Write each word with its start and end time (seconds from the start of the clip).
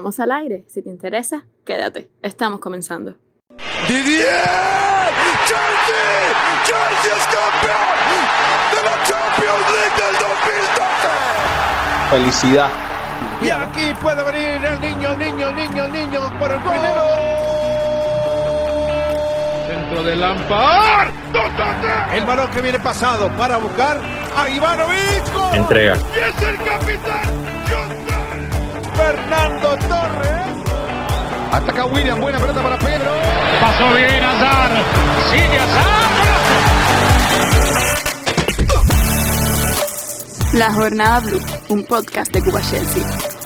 Vamos 0.00 0.20
al 0.20 0.30
aire. 0.30 0.64
Si 0.68 0.80
te 0.80 0.90
interesa, 0.90 1.42
quédate. 1.64 2.08
Estamos 2.22 2.60
comenzando. 2.60 3.16
¡Didier! 3.88 4.28
¡Chelsea! 5.44 6.30
¡Chelsea 6.64 7.16
es 7.16 7.26
campeón 7.26 7.98
de 8.70 8.80
la 8.84 8.94
Champions 9.02 9.66
League 9.74 9.96
del 9.98 10.14
2012! 10.22 12.10
Felicidad. 12.10 12.70
Y 13.42 13.50
aquí 13.50 13.92
puede 14.00 14.22
venir 14.22 14.64
el 14.64 14.80
niño, 14.80 15.16
niño, 15.16 15.50
niño, 15.50 15.84
el 15.86 15.92
niño 15.92 16.38
por 16.38 16.52
el 16.52 16.60
primero. 16.60 17.02
Dentro 19.66 20.04
de 20.04 20.14
Lampard. 20.14 21.08
El 22.14 22.24
balón 22.24 22.48
que 22.52 22.60
viene 22.60 22.78
pasado 22.78 23.28
para 23.36 23.56
buscar 23.56 24.00
a 24.36 24.48
Ivanovic. 24.48 25.54
Entrega. 25.54 25.96
Y 25.96 26.18
es 26.20 26.42
el 26.48 26.56
capitán 26.58 27.47
Fernando 28.98 29.78
Torres. 29.78 30.48
Ataca 31.52 31.86
William, 31.86 32.20
buena 32.20 32.38
pelota 32.38 32.62
para 32.62 32.78
Pedro. 32.78 33.12
Pasó 33.60 33.94
bien 33.94 34.24
Azar. 34.24 34.70
Sigue 35.30 35.58
Azar. 35.58 36.08
La 40.54 40.72
Jornada 40.72 41.20
Blue, 41.20 41.40
un 41.68 41.84
podcast 41.84 42.32
de 42.32 42.42
Cuba 42.42 42.60
Chelsea. 42.60 43.37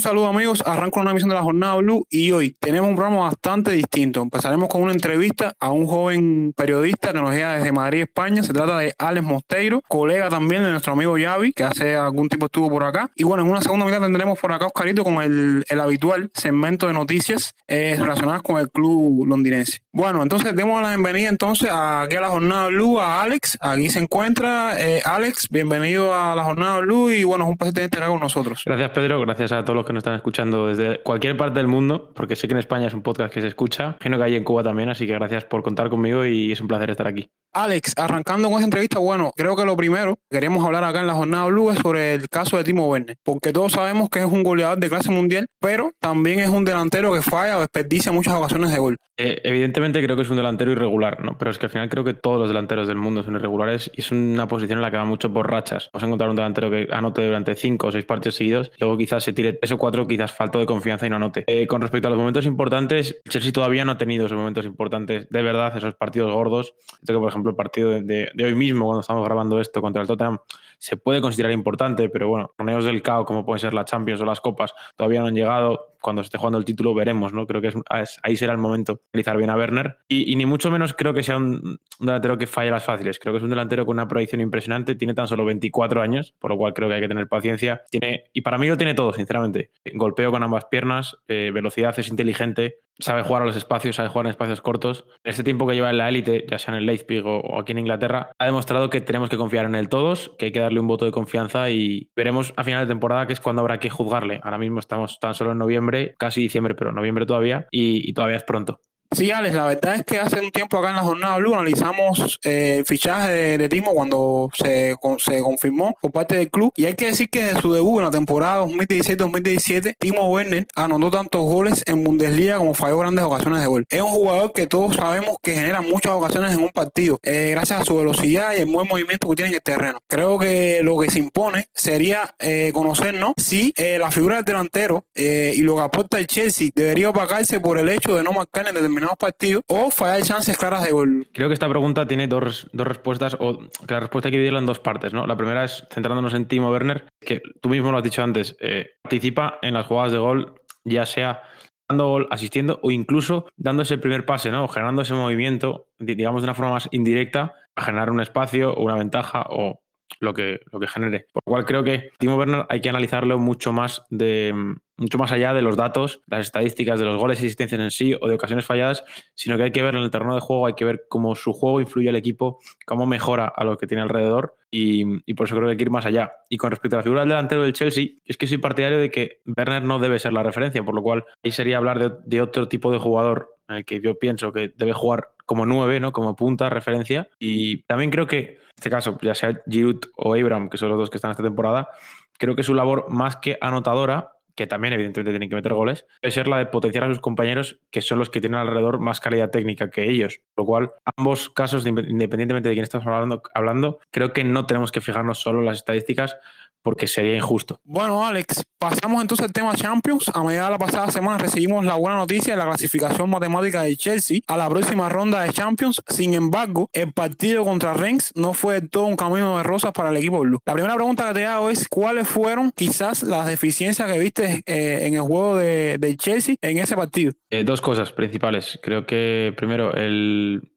Un 0.00 0.04
saludo 0.04 0.28
amigos, 0.28 0.62
arranco 0.64 0.98
una 0.98 1.10
emisión 1.10 1.28
de 1.28 1.34
la 1.34 1.42
Jornada 1.42 1.74
Blue 1.74 2.06
y 2.08 2.32
hoy 2.32 2.56
tenemos 2.58 2.88
un 2.88 2.96
programa 2.96 3.24
bastante 3.24 3.72
distinto. 3.72 4.22
Empezaremos 4.22 4.70
con 4.70 4.82
una 4.82 4.92
entrevista 4.92 5.54
a 5.60 5.72
un 5.72 5.86
joven 5.86 6.54
periodista 6.56 7.12
que 7.12 7.20
nos 7.20 7.34
llega 7.34 7.56
desde 7.56 7.70
Madrid, 7.70 8.00
España. 8.00 8.42
Se 8.42 8.54
trata 8.54 8.78
de 8.78 8.94
Alex 8.96 9.26
Mosteiro, 9.26 9.82
colega 9.86 10.30
también 10.30 10.62
de 10.62 10.70
nuestro 10.70 10.94
amigo 10.94 11.18
Yavi, 11.18 11.52
que 11.52 11.64
hace 11.64 11.96
algún 11.96 12.30
tiempo 12.30 12.46
estuvo 12.46 12.70
por 12.70 12.82
acá. 12.84 13.10
Y 13.14 13.24
bueno, 13.24 13.42
en 13.42 13.50
una 13.50 13.60
segunda 13.60 13.84
mitad 13.84 14.00
tendremos 14.00 14.38
por 14.38 14.52
acá 14.52 14.68
Oscarito 14.68 15.04
con 15.04 15.22
el, 15.22 15.66
habitual 15.78 16.30
segmento 16.32 16.86
de 16.86 16.94
noticias 16.94 17.54
eh, 17.68 17.94
relacionadas 17.98 18.40
con 18.40 18.58
el 18.58 18.70
club 18.70 19.26
londinense. 19.26 19.80
Bueno, 19.92 20.22
entonces 20.22 20.56
demos 20.56 20.80
la 20.80 20.88
bienvenida 20.90 21.28
entonces 21.28 21.68
a, 21.70 22.08
la 22.10 22.28
Jornada 22.28 22.68
Blue 22.68 22.98
a 23.00 23.22
Alex. 23.22 23.58
Aquí 23.60 23.90
se 23.90 23.98
encuentra 23.98 24.80
eh, 24.80 25.02
Alex, 25.04 25.48
bienvenido 25.50 26.14
a 26.14 26.34
la 26.34 26.44
Jornada 26.44 26.78
Blue 26.78 27.10
y 27.10 27.24
bueno, 27.24 27.44
es 27.44 27.50
un 27.50 27.58
placer 27.58 27.74
tenerte 27.74 28.06
con 28.06 28.20
nosotros. 28.20 28.62
Gracias, 28.64 28.90
Pedro. 28.92 29.20
Gracias 29.20 29.52
a 29.52 29.62
todos 29.62 29.76
los 29.76 29.84
que 29.84 29.89
nos 29.92 30.02
están 30.02 30.14
escuchando 30.14 30.68
desde 30.68 31.02
cualquier 31.02 31.36
parte 31.36 31.58
del 31.58 31.68
mundo, 31.68 32.10
porque 32.14 32.36
sé 32.36 32.48
que 32.48 32.54
en 32.54 32.58
España 32.58 32.86
es 32.86 32.94
un 32.94 33.02
podcast 33.02 33.32
que 33.32 33.40
se 33.40 33.48
escucha. 33.48 33.96
Imagino 34.00 34.18
que 34.18 34.24
hay 34.24 34.36
en 34.36 34.44
Cuba 34.44 34.62
también, 34.62 34.88
así 34.88 35.06
que 35.06 35.14
gracias 35.14 35.44
por 35.44 35.62
contar 35.62 35.90
conmigo 35.90 36.24
y 36.24 36.52
es 36.52 36.60
un 36.60 36.68
placer 36.68 36.90
estar 36.90 37.06
aquí. 37.06 37.30
Alex, 37.52 37.94
arrancando 37.96 38.48
con 38.48 38.58
esta 38.58 38.66
entrevista, 38.66 38.98
bueno, 39.00 39.32
creo 39.36 39.56
que 39.56 39.64
lo 39.64 39.76
primero 39.76 40.14
que 40.30 40.36
queríamos 40.36 40.64
hablar 40.64 40.84
acá 40.84 41.00
en 41.00 41.08
la 41.08 41.14
jornada 41.14 41.46
Blue 41.46 41.70
es 41.70 41.78
sobre 41.80 42.14
el 42.14 42.28
caso 42.28 42.56
de 42.56 42.64
Timo 42.64 42.86
Werner, 42.86 43.16
porque 43.24 43.52
todos 43.52 43.72
sabemos 43.72 44.08
que 44.08 44.20
es 44.20 44.26
un 44.26 44.44
goleador 44.44 44.78
de 44.78 44.88
clase 44.88 45.10
mundial, 45.10 45.46
pero 45.60 45.90
también 45.98 46.38
es 46.38 46.48
un 46.48 46.64
delantero 46.64 47.12
que 47.12 47.22
falla 47.22 47.56
o 47.56 47.60
desperdicia 47.60 48.12
muchas 48.12 48.34
ocasiones 48.34 48.70
de 48.70 48.78
gol. 48.78 48.96
Eh, 49.16 49.38
evidentemente 49.44 50.02
creo 50.02 50.16
que 50.16 50.22
es 50.22 50.30
un 50.30 50.36
delantero 50.36 50.72
irregular, 50.72 51.22
¿no? 51.22 51.36
Pero 51.36 51.50
es 51.50 51.58
que 51.58 51.66
al 51.66 51.72
final 51.72 51.90
creo 51.90 52.04
que 52.04 52.14
todos 52.14 52.38
los 52.38 52.48
delanteros 52.48 52.88
del 52.88 52.96
mundo 52.96 53.22
son 53.22 53.34
irregulares 53.34 53.90
y 53.94 54.00
es 54.00 54.10
una 54.12 54.48
posición 54.48 54.78
en 54.78 54.82
la 54.82 54.90
que 54.90 54.96
va 54.96 55.04
mucho 55.04 55.30
por 55.30 55.50
rachas. 55.50 55.90
Vamos 55.92 56.04
a 56.04 56.06
encontrar 56.06 56.30
un 56.30 56.36
delantero 56.36 56.70
que 56.70 56.88
anote 56.90 57.26
durante 57.26 57.54
cinco 57.54 57.88
o 57.88 57.92
seis 57.92 58.06
partidos 58.06 58.36
seguidos, 58.36 58.72
luego 58.78 58.96
quizás 58.96 59.22
se 59.22 59.34
tire 59.34 59.52
tres 59.52 59.69
o 59.72 59.78
cuatro, 59.78 60.06
quizás 60.06 60.32
falto 60.32 60.58
de 60.58 60.66
confianza 60.66 61.06
y 61.06 61.10
no 61.10 61.16
anote. 61.16 61.44
Eh, 61.46 61.66
con 61.66 61.80
respecto 61.80 62.08
a 62.08 62.10
los 62.10 62.18
momentos 62.18 62.46
importantes, 62.46 63.20
Chelsea 63.28 63.52
todavía 63.52 63.84
no 63.84 63.92
ha 63.92 63.98
tenido 63.98 64.26
esos 64.26 64.36
momentos 64.38 64.64
importantes 64.64 65.28
de 65.28 65.42
verdad, 65.42 65.76
esos 65.76 65.94
partidos 65.94 66.32
gordos. 66.32 66.74
Por 67.06 67.28
ejemplo, 67.28 67.50
el 67.50 67.56
partido 67.56 67.90
de, 67.90 68.30
de- 68.34 68.44
hoy 68.44 68.54
mismo, 68.54 68.86
cuando 68.86 69.00
estamos 69.00 69.24
grabando 69.24 69.60
esto 69.60 69.80
contra 69.80 70.02
el 70.02 70.08
Tottenham, 70.08 70.38
se 70.78 70.96
puede 70.96 71.20
considerar 71.20 71.52
importante, 71.52 72.08
pero 72.08 72.28
bueno, 72.28 72.52
torneos 72.56 72.84
del 72.84 73.02
CAO, 73.02 73.24
como 73.26 73.44
pueden 73.44 73.58
ser 73.60 73.74
la 73.74 73.84
Champions 73.84 74.20
o 74.22 74.24
las 74.24 74.40
Copas, 74.40 74.72
todavía 74.96 75.20
no 75.20 75.26
han 75.26 75.34
llegado. 75.34 75.88
Cuando 76.00 76.22
esté 76.22 76.38
jugando 76.38 76.58
el 76.58 76.64
título 76.64 76.94
veremos, 76.94 77.32
¿no? 77.32 77.46
Creo 77.46 77.60
que 77.60 77.68
es- 77.68 78.18
ahí 78.22 78.36
será 78.36 78.52
el 78.52 78.58
momento 78.58 78.94
de 78.94 79.00
utilizar 79.10 79.36
bien 79.36 79.50
a 79.50 79.56
Werner. 79.56 79.98
Y, 80.08 80.34
ni 80.36 80.46
mucho 80.46 80.70
menos 80.70 80.94
creo 80.94 81.14
que 81.14 81.22
sea 81.22 81.36
un, 81.36 81.78
delantero 81.98 82.38
que 82.38 82.46
falle 82.46 82.70
las 82.70 82.84
fáciles. 82.84 83.18
Creo 83.18 83.32
que 83.32 83.38
es 83.38 83.44
un 83.44 83.50
delantero 83.50 83.86
con 83.86 83.96
una 83.96 84.08
proyección 84.08 84.40
impresionante. 84.40 84.94
Tiene 84.94 85.14
tan 85.14 85.28
solo 85.28 85.44
24 85.44 86.02
años, 86.02 86.34
por 86.38 86.50
lo 86.50 86.56
cual 86.56 86.74
creo 86.74 86.88
que 86.88 86.94
hay 86.94 87.00
que 87.00 87.08
tener 87.08 87.28
paciencia. 87.28 87.82
Tiene, 87.90 88.24
y 88.32 88.40
para 88.40 88.58
mí 88.58 88.68
lo 88.68 88.76
tiene 88.76 88.94
todo, 88.94 89.12
sinceramente. 89.12 89.70
Golpeo 89.94 90.30
con 90.30 90.42
ambas 90.42 90.64
piernas, 90.66 91.16
eh, 91.28 91.50
velocidad, 91.52 91.98
es 91.98 92.08
inteligente, 92.08 92.76
sabe 93.00 93.22
jugar 93.22 93.42
a 93.42 93.46
los 93.46 93.56
espacios, 93.56 93.96
sabe 93.96 94.08
jugar 94.08 94.26
en 94.26 94.30
espacios 94.30 94.60
cortos. 94.60 95.04
Este 95.24 95.42
tiempo 95.42 95.66
que 95.66 95.74
lleva 95.74 95.90
en 95.90 95.98
la 95.98 96.08
élite, 96.08 96.44
ya 96.48 96.58
sea 96.58 96.74
en 96.74 96.80
el 96.80 96.86
Leipzig 96.86 97.24
o, 97.26 97.40
o 97.40 97.60
aquí 97.60 97.72
en 97.72 97.78
Inglaterra, 97.78 98.30
ha 98.38 98.44
demostrado 98.44 98.90
que 98.90 99.00
tenemos 99.00 99.28
que 99.28 99.36
confiar 99.36 99.66
en 99.66 99.74
él 99.74 99.88
todos, 99.88 100.32
que 100.38 100.46
hay 100.46 100.52
que 100.52 100.60
darle 100.60 100.80
un 100.80 100.86
voto 100.86 101.04
de 101.04 101.10
confianza 101.12 101.70
y 101.70 102.10
veremos 102.14 102.52
a 102.56 102.64
final 102.64 102.86
de 102.86 102.92
temporada 102.92 103.26
que 103.26 103.32
es 103.32 103.40
cuando 103.40 103.60
habrá 103.62 103.78
que 103.78 103.90
juzgarle. 103.90 104.40
Ahora 104.42 104.58
mismo 104.58 104.80
estamos 104.80 105.18
tan 105.18 105.34
solo 105.34 105.52
en 105.52 105.58
noviembre, 105.58 105.89
casi 106.18 106.40
diciembre, 106.40 106.74
pero 106.74 106.92
noviembre 106.92 107.26
todavía 107.26 107.66
y, 107.70 108.12
todavía 108.12 108.36
es 108.36 108.44
pronto. 108.44 108.80
Sí, 109.12 109.32
Alex, 109.32 109.56
la 109.56 109.66
verdad 109.66 109.96
es 109.96 110.04
que 110.04 110.20
hace 110.20 110.38
un 110.38 110.52
tiempo 110.52 110.78
acá 110.78 110.90
en 110.90 110.96
la 110.96 111.02
jornada 111.02 111.36
Blue 111.38 111.52
analizamos 111.52 112.38
eh, 112.44 112.76
el 112.78 112.86
fichaje 112.86 113.58
de, 113.58 113.68
Timo 113.68 113.92
cuando 113.92 114.48
se, 114.56 114.94
se 115.18 115.40
confirmó 115.42 115.96
por 116.00 116.12
parte 116.12 116.36
del 116.36 116.48
club. 116.48 116.72
Y 116.76 116.84
hay 116.84 116.94
que 116.94 117.06
decir 117.06 117.28
que 117.28 117.44
desde 117.44 117.60
su 117.60 117.72
debut 117.72 117.98
en 117.98 118.04
la 118.04 118.10
temporada 118.12 118.64
2017-2017, 118.64 119.96
Timo 119.98 120.30
Werner 120.30 120.64
anotó 120.76 121.10
tantos 121.10 121.42
goles 121.42 121.82
en 121.86 122.04
Bundesliga 122.04 122.58
como 122.58 122.72
falló 122.72 122.98
grandes 122.98 123.24
ocasiones 123.24 123.60
de 123.62 123.66
gol. 123.66 123.84
Es 123.90 124.00
un 124.00 124.10
jugador 124.10 124.52
que 124.52 124.68
todos 124.68 124.94
sabemos 124.94 125.38
que 125.42 125.54
genera 125.54 125.80
muchas 125.80 126.12
ocasiones 126.12 126.52
en 126.52 126.62
un 126.62 126.70
partido, 126.70 127.18
eh, 127.24 127.48
gracias 127.50 127.80
a 127.80 127.84
su 127.84 127.96
velocidad 127.96 128.54
y 128.56 128.60
el 128.60 128.66
buen 128.66 128.86
movimiento 128.86 129.28
que 129.28 129.34
tiene 129.34 129.48
en 129.48 129.54
el 129.56 129.62
terreno. 129.62 129.98
Creo 130.06 130.38
que 130.38 130.82
lo 130.84 130.96
que 131.00 131.10
se 131.10 131.18
impone 131.18 131.68
sería 131.74 132.32
eh, 132.38 132.70
conocer, 132.72 133.14
¿no? 133.14 133.34
Si 133.36 133.74
eh, 133.76 133.98
la 133.98 134.12
figura 134.12 134.36
del 134.36 134.44
delantero 134.44 135.04
y 135.16 135.62
lo 135.62 135.74
que 135.74 135.82
aporta 135.82 136.18
el 136.18 136.28
Chelsea 136.28 136.70
debería 136.74 137.10
opacarse 137.10 137.58
por 137.58 137.76
el 137.76 137.88
hecho 137.88 138.14
de 138.14 138.22
no 138.22 138.32
marcar 138.32 138.68
en 138.68 138.76
determinados 139.00 139.18
partidos 139.18 139.62
o 139.68 139.90
fallar 139.90 140.22
chances 140.22 140.56
claras 140.58 140.84
de 140.84 140.92
gol. 140.92 141.26
Creo 141.32 141.48
que 141.48 141.54
esta 141.54 141.68
pregunta 141.68 142.06
tiene 142.06 142.26
dos, 142.28 142.68
dos 142.72 142.86
respuestas, 142.86 143.36
o 143.40 143.58
que 143.58 143.94
la 143.94 144.00
respuesta 144.00 144.28
hay 144.28 144.32
que 144.32 144.36
dividirla 144.38 144.58
en 144.60 144.66
dos 144.66 144.78
partes. 144.80 145.12
¿no? 145.12 145.26
La 145.26 145.36
primera 145.36 145.64
es 145.64 145.84
centrándonos 145.92 146.34
en 146.34 146.46
Timo 146.46 146.70
Werner, 146.70 147.04
que 147.20 147.40
tú 147.60 147.68
mismo 147.68 147.90
lo 147.90 147.98
has 147.98 148.04
dicho 148.04 148.22
antes, 148.22 148.56
eh, 148.60 148.90
participa 149.02 149.58
en 149.62 149.74
las 149.74 149.86
jugadas 149.86 150.12
de 150.12 150.18
gol, 150.18 150.54
ya 150.84 151.06
sea 151.06 151.42
dando 151.88 152.08
gol, 152.08 152.28
asistiendo 152.30 152.78
o 152.82 152.90
incluso 152.90 153.46
dando 153.56 153.82
ese 153.82 153.98
primer 153.98 154.24
pase, 154.24 154.50
¿no? 154.50 154.68
generando 154.68 155.02
ese 155.02 155.14
movimiento, 155.14 155.86
di- 155.98 156.14
digamos 156.14 156.42
de 156.42 156.46
una 156.46 156.54
forma 156.54 156.72
más 156.72 156.88
indirecta, 156.92 157.54
a 157.74 157.82
generar 157.82 158.10
un 158.10 158.20
espacio 158.20 158.72
o 158.74 158.84
una 158.84 158.96
ventaja 158.96 159.46
o 159.48 159.80
lo 160.20 160.34
que, 160.34 160.60
lo 160.72 160.78
que 160.80 160.88
genere. 160.88 161.26
Por 161.32 161.42
lo 161.46 161.50
cual 161.52 161.64
creo 161.64 161.82
que 161.84 162.10
Timo 162.18 162.36
Werner 162.36 162.66
hay 162.68 162.80
que 162.80 162.90
analizarlo 162.90 163.38
mucho 163.38 163.72
más 163.72 164.02
de 164.10 164.52
mucho 165.00 165.16
más 165.16 165.32
allá 165.32 165.54
de 165.54 165.62
los 165.62 165.76
datos, 165.76 166.20
las 166.26 166.42
estadísticas 166.42 167.00
de 167.00 167.06
los 167.06 167.18
goles 167.18 167.40
y 167.40 167.46
asistencias 167.46 167.80
en 167.80 167.90
sí 167.90 168.14
o 168.20 168.28
de 168.28 168.34
ocasiones 168.34 168.66
falladas, 168.66 169.02
sino 169.34 169.56
que 169.56 169.64
hay 169.64 169.70
que 169.72 169.82
ver 169.82 169.94
en 169.94 170.02
el 170.02 170.10
terreno 170.10 170.34
de 170.34 170.40
juego, 170.40 170.66
hay 170.66 170.74
que 170.74 170.84
ver 170.84 171.06
cómo 171.08 171.34
su 171.34 171.54
juego 171.54 171.80
influye 171.80 172.10
al 172.10 172.16
equipo, 172.16 172.60
cómo 172.84 173.06
mejora 173.06 173.46
a 173.48 173.64
lo 173.64 173.78
que 173.78 173.86
tiene 173.86 174.02
alrededor 174.02 174.56
y, 174.70 175.32
por 175.34 175.46
eso 175.46 175.56
creo 175.56 175.68
que 175.68 175.72
hay 175.72 175.76
que 175.78 175.84
ir 175.84 175.90
más 175.90 176.04
allá. 176.04 176.32
Y 176.50 176.58
con 176.58 176.70
respecto 176.70 176.96
a 176.96 176.98
la 176.98 177.02
figura 177.02 177.20
del 177.20 177.30
delantero 177.30 177.62
del 177.62 177.72
Chelsea, 177.72 178.08
es 178.24 178.36
que 178.36 178.46
soy 178.46 178.58
partidario 178.58 178.98
de 178.98 179.10
que 179.10 179.40
Werner 179.46 179.82
no 179.82 179.98
debe 179.98 180.18
ser 180.18 180.34
la 180.34 180.42
referencia, 180.42 180.84
por 180.84 180.94
lo 180.94 181.02
cual 181.02 181.24
ahí 181.42 181.50
sería 181.50 181.78
hablar 181.78 182.22
de, 182.22 182.42
otro 182.42 182.68
tipo 182.68 182.92
de 182.92 182.98
jugador 182.98 183.56
el 183.68 183.84
que 183.84 184.00
yo 184.00 184.18
pienso 184.18 184.52
que 184.52 184.72
debe 184.76 184.92
jugar 184.92 185.28
como 185.46 185.64
nueve, 185.64 185.98
¿no? 185.98 186.12
como 186.12 186.36
punta, 186.36 186.68
referencia. 186.68 187.28
Y 187.38 187.82
también 187.84 188.10
creo 188.10 188.26
que, 188.26 188.38
en 188.38 188.58
este 188.76 188.90
caso, 188.90 189.16
ya 189.22 189.34
sea 189.34 189.60
Giroud 189.66 190.00
o 190.16 190.34
Abraham, 190.34 190.68
que 190.68 190.76
son 190.76 190.90
los 190.90 190.98
dos 190.98 191.10
que 191.10 191.16
están 191.16 191.30
esta 191.30 191.42
temporada, 191.42 191.88
creo 192.36 192.54
que 192.54 192.62
su 192.62 192.74
labor 192.74 193.06
más 193.10 193.36
que 193.36 193.58
anotadora 193.60 194.32
que 194.54 194.66
también 194.66 194.94
evidentemente 194.94 195.32
tienen 195.32 195.48
que 195.48 195.56
meter 195.56 195.74
goles, 195.74 196.06
debe 196.22 196.32
ser 196.32 196.48
la 196.48 196.58
de 196.58 196.66
potenciar 196.66 197.04
a 197.04 197.08
sus 197.08 197.20
compañeros, 197.20 197.80
que 197.90 198.00
son 198.00 198.18
los 198.18 198.30
que 198.30 198.40
tienen 198.40 198.60
alrededor 198.60 198.98
más 198.98 199.20
calidad 199.20 199.50
técnica 199.50 199.90
que 199.90 200.08
ellos. 200.08 200.40
Lo 200.56 200.64
cual, 200.64 200.92
ambos 201.16 201.50
casos, 201.50 201.86
independientemente 201.86 202.68
de 202.68 202.74
quién 202.74 202.84
estamos 202.84 203.06
hablando, 203.06 203.42
hablando, 203.54 204.00
creo 204.10 204.32
que 204.32 204.44
no 204.44 204.66
tenemos 204.66 204.92
que 204.92 205.00
fijarnos 205.00 205.38
solo 205.38 205.60
en 205.60 205.66
las 205.66 205.78
estadísticas, 205.78 206.36
porque 206.82 207.06
sería 207.06 207.36
injusto. 207.36 207.80
Bueno, 207.84 208.24
Alex, 208.24 208.62
pasamos 208.78 209.20
entonces 209.20 209.46
al 209.46 209.52
tema 209.52 209.74
Champions. 209.74 210.30
A 210.32 210.42
medida 210.42 210.64
de 210.64 210.70
la 210.70 210.78
pasada 210.78 211.10
semana 211.10 211.38
recibimos 211.38 211.84
la 211.84 211.94
buena 211.94 212.16
noticia 212.16 212.54
de 212.54 212.58
la 212.58 212.66
clasificación 212.66 213.28
matemática 213.30 213.82
de 213.82 213.96
Chelsea 213.96 214.40
a 214.46 214.56
la 214.56 214.68
próxima 214.68 215.08
ronda 215.08 215.42
de 215.42 215.52
Champions. 215.52 216.00
Sin 216.08 216.34
embargo, 216.34 216.88
el 216.92 217.12
partido 217.12 217.64
contra 217.64 217.94
Rennes 217.94 218.32
no 218.34 218.54
fue 218.54 218.80
todo 218.80 219.06
un 219.06 219.16
camino 219.16 219.58
de 219.58 219.62
rosas 219.62 219.92
para 219.92 220.10
el 220.10 220.16
equipo 220.16 220.40
blue. 220.40 220.60
La 220.64 220.74
primera 220.74 220.94
pregunta 220.94 221.28
que 221.28 221.34
te 221.34 221.46
hago 221.46 221.70
es 221.70 221.88
cuáles 221.88 222.28
fueron 222.28 222.72
quizás 222.72 223.22
las 223.22 223.46
deficiencias 223.46 224.10
que 224.10 224.18
viste 224.18 224.62
eh, 224.66 225.06
en 225.06 225.14
el 225.14 225.22
juego 225.22 225.56
de, 225.56 225.98
de, 225.98 226.16
Chelsea 226.16 226.56
en 226.60 226.78
ese 226.78 226.96
partido. 226.96 227.32
Eh, 227.50 227.64
dos 227.64 227.80
cosas 227.80 228.12
principales. 228.12 228.78
Creo 228.82 229.06
que 229.06 229.54
primero 229.56 229.94
el, 229.94 230.72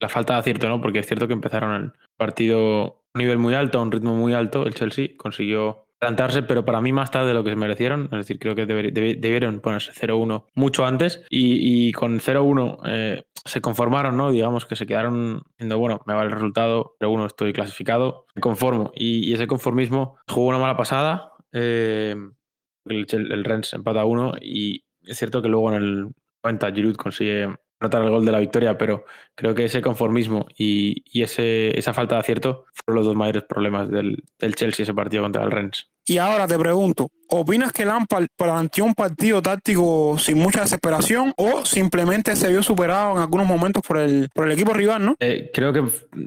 la 0.00 0.08
falta 0.08 0.34
de 0.34 0.40
acierto, 0.40 0.68
¿no? 0.68 0.80
Porque 0.80 1.00
es 1.00 1.06
cierto 1.06 1.26
que 1.26 1.32
empezaron 1.32 1.74
el 1.74 1.92
partido 2.16 3.03
nivel 3.14 3.38
muy 3.38 3.54
alto, 3.54 3.78
a 3.78 3.82
un 3.82 3.92
ritmo 3.92 4.14
muy 4.14 4.34
alto. 4.34 4.66
El 4.66 4.74
Chelsea 4.74 5.08
consiguió 5.16 5.86
plantarse, 5.98 6.42
pero 6.42 6.64
para 6.64 6.80
mí 6.80 6.92
más 6.92 7.10
tarde 7.10 7.28
de 7.28 7.34
lo 7.34 7.44
que 7.44 7.50
se 7.50 7.56
merecieron. 7.56 8.04
Es 8.06 8.18
decir, 8.18 8.38
creo 8.38 8.54
que 8.54 8.66
debieron 8.66 9.60
ponerse 9.60 9.92
0-1 9.92 10.44
mucho 10.54 10.84
antes 10.84 11.24
y, 11.30 11.88
y 11.88 11.92
con 11.92 12.20
0-1 12.20 12.80
eh, 12.86 13.22
se 13.44 13.60
conformaron, 13.60 14.16
¿no? 14.16 14.30
Digamos 14.30 14.66
que 14.66 14.76
se 14.76 14.86
quedaron 14.86 15.42
diciendo, 15.56 15.78
bueno, 15.78 16.02
me 16.06 16.14
vale 16.14 16.26
el 16.28 16.34
resultado, 16.34 16.96
pero 16.98 17.10
uno 17.12 17.26
estoy 17.26 17.52
clasificado, 17.52 18.26
me 18.34 18.42
conformo. 18.42 18.92
Y, 18.94 19.30
y 19.30 19.34
ese 19.34 19.46
conformismo 19.46 20.18
jugó 20.28 20.48
una 20.48 20.58
mala 20.58 20.76
pasada. 20.76 21.32
eh, 21.52 22.16
el, 22.86 23.06
el 23.10 23.44
Rennes 23.44 23.72
empata 23.72 24.02
a 24.02 24.04
uno 24.04 24.34
y 24.40 24.84
es 25.02 25.18
cierto 25.18 25.40
que 25.42 25.48
luego 25.48 25.72
en 25.72 25.82
el 25.82 26.08
90 26.42 26.72
Giroud 26.72 26.96
consigue 26.96 27.54
anotar 27.84 28.02
el 28.02 28.10
gol 28.10 28.24
de 28.24 28.32
la 28.32 28.38
victoria, 28.40 28.76
pero 28.78 29.04
creo 29.34 29.54
que 29.54 29.64
ese 29.66 29.82
conformismo 29.82 30.46
y, 30.56 31.04
y 31.06 31.22
ese, 31.22 31.78
esa 31.78 31.94
falta 31.94 32.16
de 32.16 32.20
acierto 32.22 32.66
fueron 32.72 32.96
los 33.00 33.06
dos 33.06 33.16
mayores 33.16 33.44
problemas 33.44 33.90
del, 33.90 34.24
del 34.38 34.54
Chelsea 34.56 34.84
ese 34.84 34.94
partido 34.94 35.22
contra 35.22 35.44
el 35.44 35.50
Rennes. 35.50 35.93
Y 36.06 36.18
ahora 36.18 36.46
te 36.46 36.58
pregunto, 36.58 37.08
¿opinas 37.30 37.72
que 37.72 37.86
Lampard 37.86 38.26
planteó 38.36 38.84
un 38.84 38.94
partido 38.94 39.40
táctico 39.40 40.18
sin 40.18 40.38
mucha 40.38 40.60
desesperación 40.60 41.32
o 41.38 41.64
simplemente 41.64 42.36
se 42.36 42.50
vio 42.50 42.62
superado 42.62 43.12
en 43.12 43.22
algunos 43.22 43.46
momentos 43.46 43.82
por 43.82 43.96
el, 43.96 44.28
por 44.34 44.46
el 44.46 44.52
equipo 44.52 44.74
rival, 44.74 45.02
no? 45.02 45.16
Eh, 45.18 45.50
creo 45.54 45.72
que, 45.72 45.82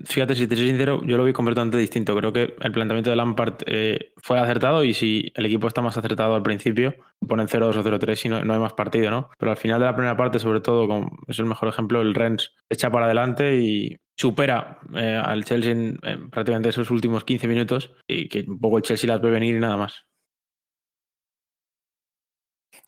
fíjate, 0.05 0.35
si 0.35 0.47
te 0.47 0.55
soy 0.55 0.69
sincero, 0.69 1.01
yo 1.05 1.15
lo 1.15 1.25
vi 1.25 1.31
completamente 1.31 1.77
distinto. 1.77 2.15
Creo 2.15 2.33
que 2.33 2.55
el 2.59 2.71
planteamiento 2.71 3.11
de 3.11 3.15
Lampard 3.15 3.57
eh, 3.67 4.13
fue 4.17 4.39
acertado 4.39 4.83
y 4.83 4.95
si 4.95 5.31
el 5.35 5.45
equipo 5.45 5.67
está 5.67 5.81
más 5.81 5.95
acertado 5.95 6.33
al 6.33 6.41
principio, 6.41 6.95
ponen 7.27 7.47
0-2 7.47 7.75
o 7.75 7.83
0-3 7.83 8.25
y 8.25 8.29
no, 8.29 8.43
no 8.43 8.53
hay 8.53 8.59
más 8.59 8.73
partido, 8.73 9.11
¿no? 9.11 9.29
Pero 9.37 9.51
al 9.51 9.57
final 9.57 9.79
de 9.79 9.85
la 9.85 9.95
primera 9.95 10.17
parte, 10.17 10.39
sobre 10.39 10.61
todo, 10.61 10.87
como 10.87 11.19
es 11.27 11.37
el 11.37 11.45
mejor 11.45 11.69
ejemplo, 11.69 12.01
el 12.01 12.15
Rennes 12.15 12.51
echa 12.67 12.89
para 12.89 13.05
adelante 13.05 13.57
y 13.57 13.95
supera 14.17 14.79
eh, 14.95 15.21
al 15.23 15.45
Chelsea 15.45 15.71
en, 15.73 15.99
en 16.03 16.29
prácticamente 16.31 16.69
esos 16.69 16.91
últimos 16.91 17.23
15 17.25 17.47
minutos 17.47 17.91
y 18.07 18.29
que 18.29 18.41
un 18.47 18.59
poco 18.59 18.77
el 18.77 18.83
Chelsea 18.83 19.07
las 19.09 19.21
ve 19.21 19.31
venir 19.31 19.55
y 19.55 19.59
nada 19.59 19.77
más. 19.77 20.06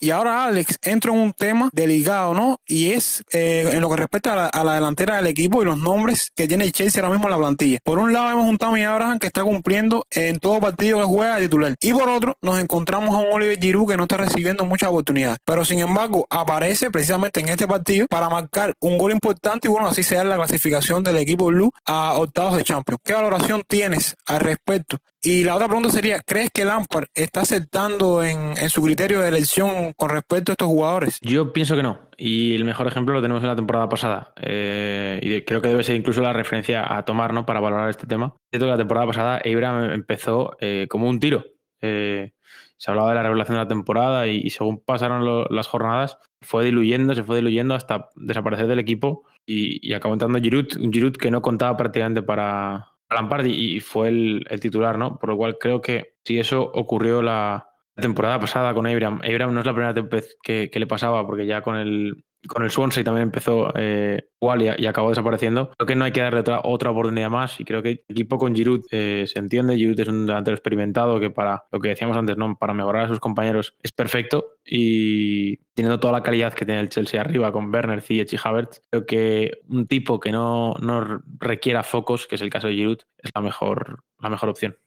Y 0.02 0.12
ahora, 0.12 0.46
Alex, 0.46 0.78
entro 0.82 1.14
en 1.14 1.20
un 1.20 1.34
tema 1.34 1.70
delicado, 1.74 2.34
¿no? 2.34 2.62
Y 2.66 2.92
es 2.92 3.24
eh, 3.34 3.70
en 3.74 3.82
lo 3.82 3.90
que 3.90 3.98
respecta 3.98 4.48
a 4.48 4.64
la, 4.64 4.74
delantera 4.76 5.18
del 5.18 5.28
equipo 5.28 5.62
y 5.62 5.66
los 5.66 5.78
nombres 5.78 6.32
que 6.36 6.48
tiene 6.48 6.64
el 6.64 6.72
Chelsea 6.72 7.02
ahora 7.02 7.14
mismo 7.14 7.28
en 7.28 7.32
la 7.32 7.38
plantilla. 7.38 7.80
Por 7.84 8.00
un 8.00 8.14
lado, 8.14 8.30
vemos 8.30 8.48
un 8.48 8.58
Tammy 8.58 8.84
Abraham 8.84 9.20
que 9.20 9.28
está 9.28 9.44
cumpliendo 9.44 10.06
en 10.12 10.40
todo 10.40 10.60
partido 10.62 11.00
que 11.00 11.06
juega 11.06 11.36
de 11.36 11.44
titular. 11.44 11.76
Y 11.82 11.92
por 11.92 12.08
otro, 12.08 12.38
nos 12.42 12.60
encontramos 12.60 13.14
a 13.14 13.18
un 13.18 13.34
Oliver 13.34 13.60
Giroud 13.60 13.90
que 13.90 13.98
no 13.98 14.04
está 14.04 14.18
recibiendo 14.18 14.66
muchas 14.66 14.90
oportunidades. 14.90 15.40
Pero 15.44 15.66
sin 15.66 15.80
embargo, 15.80 16.26
aparece 16.30 16.90
precisamente 16.92 17.42
en 17.42 17.50
este 17.50 17.68
partido 17.68 18.08
para 18.08 18.30
marcar 18.30 18.74
un 18.80 18.98
gol 18.98 19.12
importante 19.12 19.68
y 19.68 19.72
bueno, 19.72 19.88
así 19.90 20.04
se 20.04 20.16
da 20.16 20.24
la 20.24 20.38
clasificación 20.38 21.04
del 21.04 21.18
equipo 21.18 21.48
Blue 21.48 21.72
a 21.86 22.14
octavos 22.14 22.56
de 22.56 22.64
Champions. 22.64 23.02
¿Qué 23.04 23.14
valoración 23.14 23.64
tienes 23.68 24.16
al 24.26 24.40
respecto? 24.40 24.98
Y 25.22 25.44
la 25.44 25.56
otra 25.56 25.68
pregunta 25.68 25.90
sería, 25.90 26.22
¿crees 26.26 26.50
que 26.50 26.64
Lampard 26.64 27.08
está 27.14 27.42
aceptando 27.42 28.24
en, 28.24 28.58
en 28.58 28.70
su 28.70 28.82
criterio 28.82 29.20
de 29.20 29.28
elección 29.28 29.92
con 29.98 30.10
respecto 30.12 30.52
a 30.52 30.54
estos 30.54 30.68
jugadores? 30.70 31.20
Yo 31.22 31.52
pienso 31.52 31.76
que 31.76 31.84
no. 31.84 32.00
Y 32.18 32.56
el 32.56 32.64
mejor 32.64 32.88
ejemplo 32.88 33.14
lo 33.14 33.22
tenemos 33.22 33.42
en 33.44 33.50
la 33.50 33.56
temporada 33.56 33.90
pasada. 33.90 34.34
Eh, 34.42 35.20
y 35.22 35.42
creo 35.42 35.62
que 35.62 35.68
debe 35.68 35.84
ser 35.84 35.98
incluso 35.98 36.22
la 36.22 36.32
referencia 36.32 36.96
a 36.96 37.04
tomar 37.04 37.34
¿no? 37.34 37.46
para 37.46 37.60
valorar 37.60 37.90
este 37.90 38.08
tema. 38.08 38.34
Cierto 38.50 38.66
que 38.66 38.72
la 38.72 38.78
temporada 38.78 39.08
pasada 39.08 39.42
Abraham 39.46 39.92
empezó 39.92 40.56
eh, 40.62 40.88
como 40.90 41.10
un 41.10 41.20
tiro. 41.20 41.44
Eh, 41.82 42.32
se 42.78 42.90
hablaba 42.90 43.10
de 43.10 43.16
la 43.16 43.24
revelación 43.24 43.56
de 43.58 43.64
la 43.64 43.68
temporada 43.68 44.26
y, 44.28 44.38
y 44.38 44.50
según 44.52 44.80
pasaron 44.82 45.26
lo- 45.26 45.46
las 45.50 45.68
jornadas, 45.68 46.18
fue 46.42 46.64
diluyendo, 46.64 47.14
se 47.14 47.24
fue 47.24 47.36
diluyendo 47.36 47.76
hasta 47.76 48.08
desaparecer 48.16 48.68
del 48.68 48.80
equipo 48.80 49.26
y, 49.46 49.86
y 49.86 49.94
acabó 49.94 50.14
entrando 50.14 50.40
Giroud, 50.40 50.78
un 50.80 50.94
Giroud 50.94 51.18
que 51.18 51.30
no 51.30 51.42
contaba 51.42 51.76
prácticamente 51.76 52.22
para 52.22 52.88
Lampard 53.10 53.46
y, 53.46 53.80
fue 53.80 54.10
el, 54.10 54.60
titular, 54.60 54.98
¿no? 54.98 55.18
Por 55.18 55.30
lo 55.30 55.38
cual 55.38 55.58
creo 55.60 55.82
que 55.82 56.16
si 56.24 56.40
eso 56.40 56.62
ocurrió 56.62 57.22
la, 57.22 57.66
temporada 57.96 58.40
pasada 58.40 58.74
con 58.74 58.88
Abraham, 58.88 59.20
Abraham 59.26 59.54
no 59.56 59.60
es 59.60 59.66
la 59.66 59.74
primera 59.74 59.92
vez 59.92 60.38
que 60.42 60.72
le 60.74 60.88
pasaba, 60.88 61.26
porque 61.26 61.46
ya 61.46 61.62
con 61.62 61.76
el, 61.76 62.24
con 62.48 62.64
el 62.64 62.72
Swansea 62.72 63.04
también 63.04 63.24
empezó 63.24 63.72
eh, 63.76 64.30
igual 64.42 64.62
y, 64.62 64.88
acabó 64.88 65.10
desapareciendo. 65.10 65.72
Creo 65.78 65.88
que 65.88 65.96
no 65.96 66.06
hay 66.06 66.12
que 66.12 66.22
darle 66.22 66.40
otra, 66.40 66.62
otra 66.64 66.92
oportunidad 66.92 67.30
más 67.30 67.60
y 67.60 67.66
creo 67.66 67.84
que 67.84 67.90
el 67.90 68.04
equipo 68.08 68.38
con 68.38 68.56
Giroud 68.56 68.86
eh, 68.92 69.26
se 69.28 69.40
entiende. 69.40 69.76
Giroud 69.76 70.00
es 70.00 70.08
un 70.08 70.26
delantero 70.26 70.56
experimentado 70.56 71.20
que 71.20 71.30
para 71.30 71.66
lo 71.72 71.80
que 71.80 71.90
decíamos 71.90 72.18
antes, 72.18 72.38
¿no? 72.38 72.58
para 72.58 72.74
mejorar 72.74 73.06
a 73.06 73.08
sus 73.08 73.20
compañeros 73.20 73.76
es 73.84 73.92
perfecto 73.92 74.54
y 74.66 75.58
teniendo 75.74 76.00
toda 76.00 76.14
la 76.14 76.24
calidad 76.24 76.54
que 76.54 76.66
tiene 76.66 76.82
el 76.82 76.90
Chelsea 76.90 77.20
arriba 77.20 77.52
con 77.52 77.74
Werner, 77.74 78.02
Ziyech 78.02 78.34
y 78.34 78.40
Havertz, 78.42 78.82
creo 78.90 79.06
que 79.06 79.60
un 79.68 79.88
tipo 79.88 80.20
que 80.20 80.32
no, 80.32 80.76
no 80.82 81.22
requiera 81.40 81.84
focos, 81.84 82.28
que 82.28 82.36
es 82.36 82.42
el 82.42 82.50
caso 82.50 82.68
de 82.68 82.74
Giroud, 82.74 83.00
es 83.18 83.32
la 83.34 83.42
mejor, 83.42 84.04
la 84.20 84.30
mejor 84.30 84.50
opción. 84.50 84.78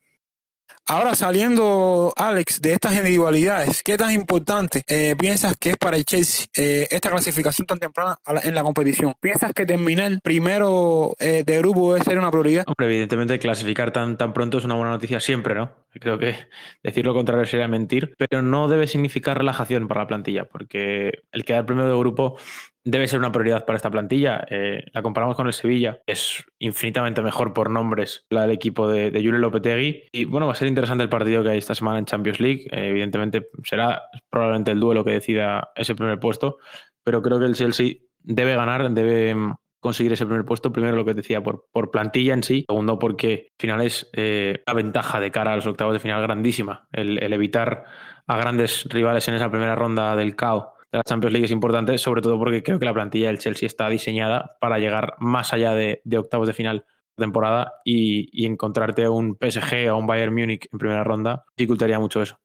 Ahora 0.88 1.14
saliendo, 1.14 2.12
Alex, 2.16 2.60
de 2.60 2.72
estas 2.72 2.96
individualidades, 2.96 3.84
¿qué 3.84 3.96
tan 3.96 4.10
importante 4.10 4.82
eh, 4.88 5.14
piensas 5.16 5.56
que 5.56 5.70
es 5.70 5.76
para 5.76 5.96
el 5.96 6.04
Chelsea 6.04 6.46
eh, 6.56 6.88
esta 6.90 7.08
clasificación 7.08 7.66
tan 7.66 7.78
temprana 7.78 8.18
en 8.42 8.52
la 8.52 8.64
competición? 8.64 9.14
¿Piensas 9.20 9.52
que 9.52 9.64
terminar 9.64 10.18
primero 10.24 11.14
eh, 11.20 11.44
de 11.46 11.58
grupo 11.58 11.94
debe 11.94 12.04
ser 12.04 12.18
una 12.18 12.32
prioridad? 12.32 12.64
Hombre, 12.66 12.86
evidentemente 12.86 13.38
clasificar 13.38 13.92
tan, 13.92 14.18
tan 14.18 14.32
pronto 14.32 14.58
es 14.58 14.64
una 14.64 14.74
buena 14.74 14.90
noticia 14.90 15.20
siempre, 15.20 15.54
¿no? 15.54 15.70
Creo 15.92 16.18
que 16.18 16.34
decir 16.82 17.04
lo 17.04 17.14
contrario 17.14 17.46
sería 17.46 17.68
mentir, 17.68 18.16
pero 18.18 18.42
no 18.42 18.66
debe 18.66 18.88
significar 18.88 19.38
relajación 19.38 19.86
para 19.86 20.02
la 20.02 20.08
plantilla, 20.08 20.46
porque 20.46 21.12
el 21.30 21.44
quedar 21.44 21.64
primero 21.64 21.88
de 21.88 21.98
grupo 21.98 22.38
debe 22.84 23.08
ser 23.08 23.18
una 23.18 23.32
prioridad 23.32 23.64
para 23.64 23.76
esta 23.76 23.90
plantilla. 23.90 24.44
Eh, 24.48 24.84
la 24.92 25.02
comparamos 25.02 25.36
con 25.36 25.46
el 25.46 25.52
Sevilla, 25.52 26.00
es 26.06 26.44
infinitamente 26.58 27.22
mejor 27.22 27.52
por 27.52 27.70
nombres 27.70 28.24
la 28.30 28.42
del 28.42 28.50
equipo 28.50 28.88
de, 28.88 29.10
de 29.10 29.18
Julio 29.20 29.38
Lopetegui. 29.38 30.04
Y 30.12 30.24
bueno, 30.24 30.46
va 30.46 30.52
a 30.52 30.56
ser 30.56 30.68
interesante 30.68 31.04
el 31.04 31.10
partido 31.10 31.42
que 31.42 31.50
hay 31.50 31.58
esta 31.58 31.74
semana 31.74 31.98
en 31.98 32.06
Champions 32.06 32.40
League. 32.40 32.66
Eh, 32.72 32.90
evidentemente 32.90 33.48
será 33.64 34.02
probablemente 34.30 34.70
el 34.72 34.80
duelo 34.80 35.04
que 35.04 35.12
decida 35.12 35.70
ese 35.76 35.94
primer 35.94 36.18
puesto, 36.18 36.58
pero 37.04 37.22
creo 37.22 37.38
que 37.38 37.46
el 37.46 37.54
Chelsea 37.54 37.94
debe 38.20 38.54
ganar, 38.56 38.90
debe 38.90 39.34
mm, 39.34 39.54
conseguir 39.80 40.12
ese 40.12 40.26
primer 40.26 40.44
puesto. 40.44 40.72
Primero, 40.72 40.96
lo 40.96 41.04
que 41.04 41.14
decía, 41.14 41.42
por, 41.42 41.66
por 41.72 41.90
plantilla 41.90 42.34
en 42.34 42.42
sí. 42.42 42.64
Segundo, 42.68 42.98
porque 42.98 43.50
al 43.52 43.60
final 43.60 43.80
es 43.82 44.10
eh, 44.12 44.62
una 44.66 44.74
ventaja 44.74 45.20
de 45.20 45.30
cara 45.30 45.52
a 45.52 45.56
los 45.56 45.66
octavos 45.66 45.94
de 45.94 46.00
final 46.00 46.22
grandísima. 46.22 46.88
El, 46.92 47.22
el 47.22 47.32
evitar 47.32 47.84
a 48.26 48.36
grandes 48.36 48.84
rivales 48.88 49.26
en 49.28 49.34
esa 49.34 49.50
primera 49.50 49.74
ronda 49.74 50.14
del 50.16 50.36
CAO 50.36 50.71
de 50.92 50.98
la 50.98 51.04
Champions 51.04 51.32
League 51.32 51.46
es 51.46 51.50
importante, 51.50 51.96
sobre 51.98 52.20
todo 52.20 52.38
porque 52.38 52.62
creo 52.62 52.78
que 52.78 52.84
la 52.84 52.92
plantilla 52.94 53.28
del 53.28 53.38
Chelsea 53.38 53.66
está 53.66 53.88
diseñada 53.88 54.56
para 54.60 54.78
llegar 54.78 55.14
más 55.18 55.52
allá 55.52 55.74
de, 55.74 56.02
de 56.04 56.18
octavos 56.18 56.46
de 56.46 56.54
final 56.54 56.84
de 57.16 57.24
temporada 57.24 57.72
y, 57.84 58.28
y 58.32 58.46
encontrarte 58.46 59.08
un 59.08 59.36
PSG 59.40 59.90
o 59.90 59.96
un 59.96 60.06
Bayern 60.06 60.34
Múnich 60.34 60.68
en 60.70 60.78
primera 60.78 61.02
ronda 61.02 61.44
dificultaría 61.56 61.98
mucho 61.98 62.22
eso. 62.22 62.38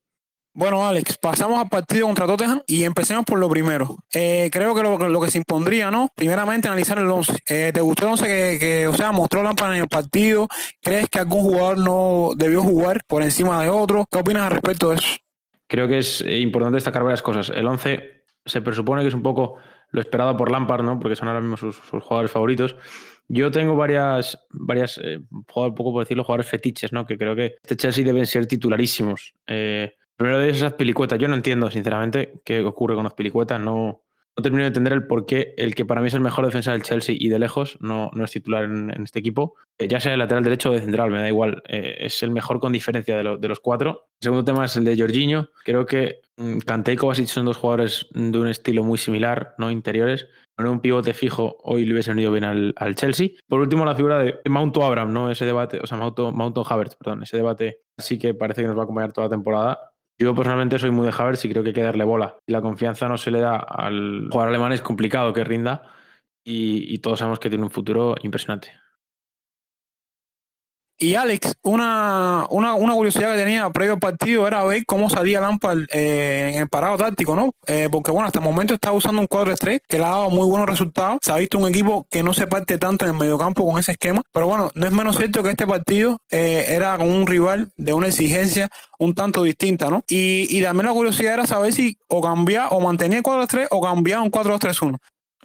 Bueno, 0.54 0.88
Alex, 0.88 1.20
pasamos 1.20 1.60
al 1.60 1.70
partido 1.70 2.08
contra 2.08 2.26
Tottenham 2.26 2.64
y 2.66 2.84
empecemos 2.84 3.26
por 3.26 3.38
lo 3.38 3.48
primero. 3.48 3.96
Eh, 4.12 4.50
creo 4.52 4.74
que 4.74 4.82
lo, 4.82 4.98
lo 4.98 5.22
que 5.22 5.30
se 5.30 5.38
impondría, 5.38 5.92
¿no? 5.92 6.10
Primeramente, 6.16 6.68
analizar 6.68 6.98
el 6.98 7.12
11. 7.12 7.34
Eh, 7.48 7.72
¿Te 7.72 7.80
gustó 7.80 8.06
el 8.06 8.12
11 8.14 8.26
que, 8.26 8.58
que, 8.60 8.88
o 8.88 8.94
sea, 8.94 9.12
mostró 9.12 9.44
Lampard 9.44 9.76
en 9.76 9.82
el 9.84 9.88
partido? 9.88 10.48
¿Crees 10.82 11.10
que 11.10 11.20
algún 11.20 11.42
jugador 11.42 11.78
no 11.78 12.32
debió 12.36 12.64
jugar 12.64 13.02
por 13.06 13.22
encima 13.22 13.62
de 13.62 13.70
otro? 13.70 14.08
¿Qué 14.12 14.18
opinas 14.18 14.48
al 14.48 14.54
respecto 14.54 14.90
de 14.90 14.96
eso? 14.96 15.18
Creo 15.68 15.88
que 15.88 16.00
es 16.00 16.22
eh, 16.22 16.40
importante 16.40 16.78
destacar 16.78 17.04
varias 17.04 17.22
cosas. 17.22 17.52
El 17.52 17.68
11 17.68 18.17
se 18.48 18.62
presupone 18.62 19.04
que 19.04 19.10
es 19.10 19.14
un 19.14 19.22
poco 19.22 19.58
lo 19.92 20.02
esperado 20.02 20.36
por 20.36 20.52
Lampard, 20.52 20.84
¿no? 20.84 21.00
Porque 21.00 21.16
son 21.16 21.28
ahora 21.28 21.42
mismo 21.42 21.58
sus, 21.58 21.80
jugadores 21.80 22.32
favoritos. 22.32 22.76
Yo 23.30 23.52
tengo 23.52 23.76
varias, 23.76 24.40
varias 24.50 25.00
eh, 25.04 25.20
poco 25.46 25.92
por 25.92 26.04
decirlo, 26.04 26.24
jugadores 26.24 26.50
fetiches, 26.50 26.94
¿no? 26.94 27.06
Que 27.06 27.18
creo 27.18 27.36
que 27.36 27.56
este 27.62 27.76
Chelsea 27.76 28.06
deben 28.06 28.26
ser 28.26 28.46
titularísimos. 28.48 29.34
Eh, 29.48 29.96
primero 30.16 30.40
de 30.40 30.50
esas 30.50 30.74
pilicuetas. 30.74 31.20
Yo 31.20 31.28
no 31.28 31.36
entiendo, 31.36 31.70
sinceramente, 31.70 32.42
qué 32.44 32.62
ocurre 32.62 32.96
con 32.96 33.04
las 33.04 33.14
pilicuetas. 33.14 33.60
No, 33.60 34.02
no 34.38 34.44
termino 34.44 34.64
de 34.64 34.68
entender 34.68 34.94
el 34.94 35.08
por 35.08 35.26
qué 35.26 35.54
el 35.58 35.76
que 35.76 35.86
para 35.86 36.02
mí 36.02 36.08
es 36.08 36.14
el 36.14 36.22
mejor 36.22 36.46
defensa 36.46 36.72
del 36.72 36.84
Chelsea 36.84 37.16
y 37.18 37.28
de 37.30 37.40
lejos 37.40 37.78
no, 37.80 38.12
no 38.14 38.24
es 38.24 38.32
titular 38.32 38.66
en, 38.66 38.92
este 39.04 39.20
equipo. 39.20 39.56
Eh, 39.78 39.88
ya 39.88 40.00
sea 40.00 40.14
el 40.14 40.20
lateral 40.20 40.44
derecho 40.44 40.70
o 40.70 40.74
de 40.74 40.82
central, 40.82 41.12
me 41.12 41.20
da 41.20 41.28
igual. 41.28 41.62
Eh, 41.68 41.98
es 42.00 42.22
el 42.24 42.32
mejor 42.32 42.60
con 42.60 42.72
diferencia 42.72 43.18
de, 43.18 43.24
lo, 43.24 43.38
de, 43.38 43.48
los 43.48 43.60
cuatro. 43.60 44.08
El 44.20 44.26
segundo 44.26 44.44
tema 44.44 44.66
es 44.66 44.76
el 44.78 44.86
de 44.86 44.98
Jorginho. 44.98 45.50
Creo 45.64 45.86
que 45.86 46.22
Kanté 46.66 46.94
y 46.94 46.96
Kovacic 46.98 47.28
son 47.28 47.46
dos 47.46 47.58
jugadores 47.58 48.08
de 48.12 48.38
un 48.38 48.48
estilo 48.48 48.84
muy 48.84 48.98
similar, 49.00 49.56
no 49.58 49.72
interiores. 49.72 50.28
Con 50.56 50.68
un 50.68 50.80
pivote 50.80 51.14
fijo 51.14 51.58
hoy 51.64 51.86
le 51.86 51.94
hubiese 51.94 52.12
venido 52.12 52.32
bien 52.32 52.44
al, 52.44 52.96
Chelsea. 52.96 53.30
Por 53.48 53.60
último, 53.60 53.86
la 53.86 53.96
figura 53.96 54.20
de 54.20 54.40
Mount 54.48 54.78
Abraham, 54.78 55.14
¿no? 55.14 55.32
Ese 55.32 55.46
debate, 55.46 55.80
o 55.80 55.88
sea, 55.88 55.98
Mount, 55.98 56.18
Mount 56.20 56.58
Havertz, 56.58 56.96
perdón, 56.96 57.24
ese 57.24 57.38
debate 57.38 57.82
sí 57.98 58.20
que 58.20 58.34
parece 58.34 58.62
que 58.62 58.68
nos 58.68 58.78
va 58.78 58.82
a 58.82 58.84
acompañar 58.84 59.14
toda 59.14 59.28
la 59.28 59.32
temporada. 59.32 59.80
Yo 60.20 60.34
personalmente 60.34 60.80
soy 60.80 60.92
muy 60.92 61.06
de 61.06 61.14
Havertz 61.16 61.46
y 61.46 61.50
creo 61.50 61.64
que 61.64 61.70
hay 61.70 61.76
que 61.76 61.84
darle 61.84 62.04
bola. 62.04 62.38
La 62.48 62.62
confianza 62.62 63.08
no 63.08 63.18
se 63.18 63.32
le 63.32 63.40
da 63.40 63.58
al 63.58 64.30
jugador 64.32 64.50
alemán, 64.50 64.72
es 64.74 64.82
complicado 64.82 65.34
que 65.34 65.44
rinda. 65.44 65.94
Y 66.50 66.98
todos 67.00 67.20
sabemos 67.20 67.40
que 67.40 67.50
tiene 67.50 67.66
un 67.66 67.70
futuro 67.70 68.16
impresionante. 68.24 68.72
Y 71.00 71.14
Alex, 71.14 71.58
una, 71.62 72.48
una, 72.50 72.74
una 72.74 72.94
curiosidad 72.94 73.34
que 73.34 73.44
tenía 73.44 73.70
previo 73.70 73.94
al 73.94 74.00
partido 74.00 74.48
era 74.48 74.64
ver 74.64 74.84
cómo 74.86 75.12
salía 75.12 75.40
Lampard 75.40 75.86
eh, 75.94 76.54
en 76.56 76.62
el 76.62 76.70
parado 76.70 76.98
táctico, 76.98 77.36
¿no? 77.36 77.52
Eh, 77.68 77.88
porque 77.92 78.10
bueno, 78.10 78.26
hasta 78.26 78.40
el 78.40 78.46
momento 78.46 78.74
está 78.74 78.92
usando 78.92 79.22
un 79.22 79.28
4-3 79.28 79.82
que 79.88 80.00
le 80.00 80.06
ha 80.06 80.10
dado 80.10 80.32
muy 80.32 80.48
buenos 80.48 80.68
resultados. 80.68 81.20
Se 81.22 81.32
ha 81.32 81.38
visto 81.38 81.60
un 81.60 81.68
equipo 81.68 82.08
que 82.10 82.24
no 82.24 82.34
se 82.34 82.48
parte 82.48 82.80
tanto 82.80 83.06
en 83.06 83.12
el 83.12 83.18
mediocampo 83.18 83.64
con 83.70 83.80
ese 83.80 83.92
esquema. 83.92 84.24
Pero 84.32 84.48
bueno, 84.48 84.72
no 84.74 84.88
es 84.88 84.92
menos 84.92 85.18
cierto 85.18 85.44
que 85.44 85.52
este 85.52 85.68
partido 85.68 86.18
eh, 86.32 86.66
era 86.70 86.98
con 86.98 87.10
un 87.10 87.28
rival 87.28 87.70
de 87.78 87.94
una 87.94 88.08
exigencia 88.08 88.68
un 88.98 89.14
tanto 89.14 89.44
distinta, 89.44 89.92
¿no? 89.92 90.04
Y, 90.10 90.48
y 90.50 90.64
también 90.64 90.88
la 90.88 90.94
curiosidad 90.94 91.36
era 91.36 91.46
saber 91.46 91.74
si 91.74 91.98
o 92.08 92.22
cambiaba 92.22 92.70
o 92.70 92.80
mantenía 92.80 93.20
el 93.20 93.24
4-3 93.24 93.68
o 93.70 93.82
cambiaba 93.82 94.24
un 94.24 94.32
4-2-3-1. 94.32 94.98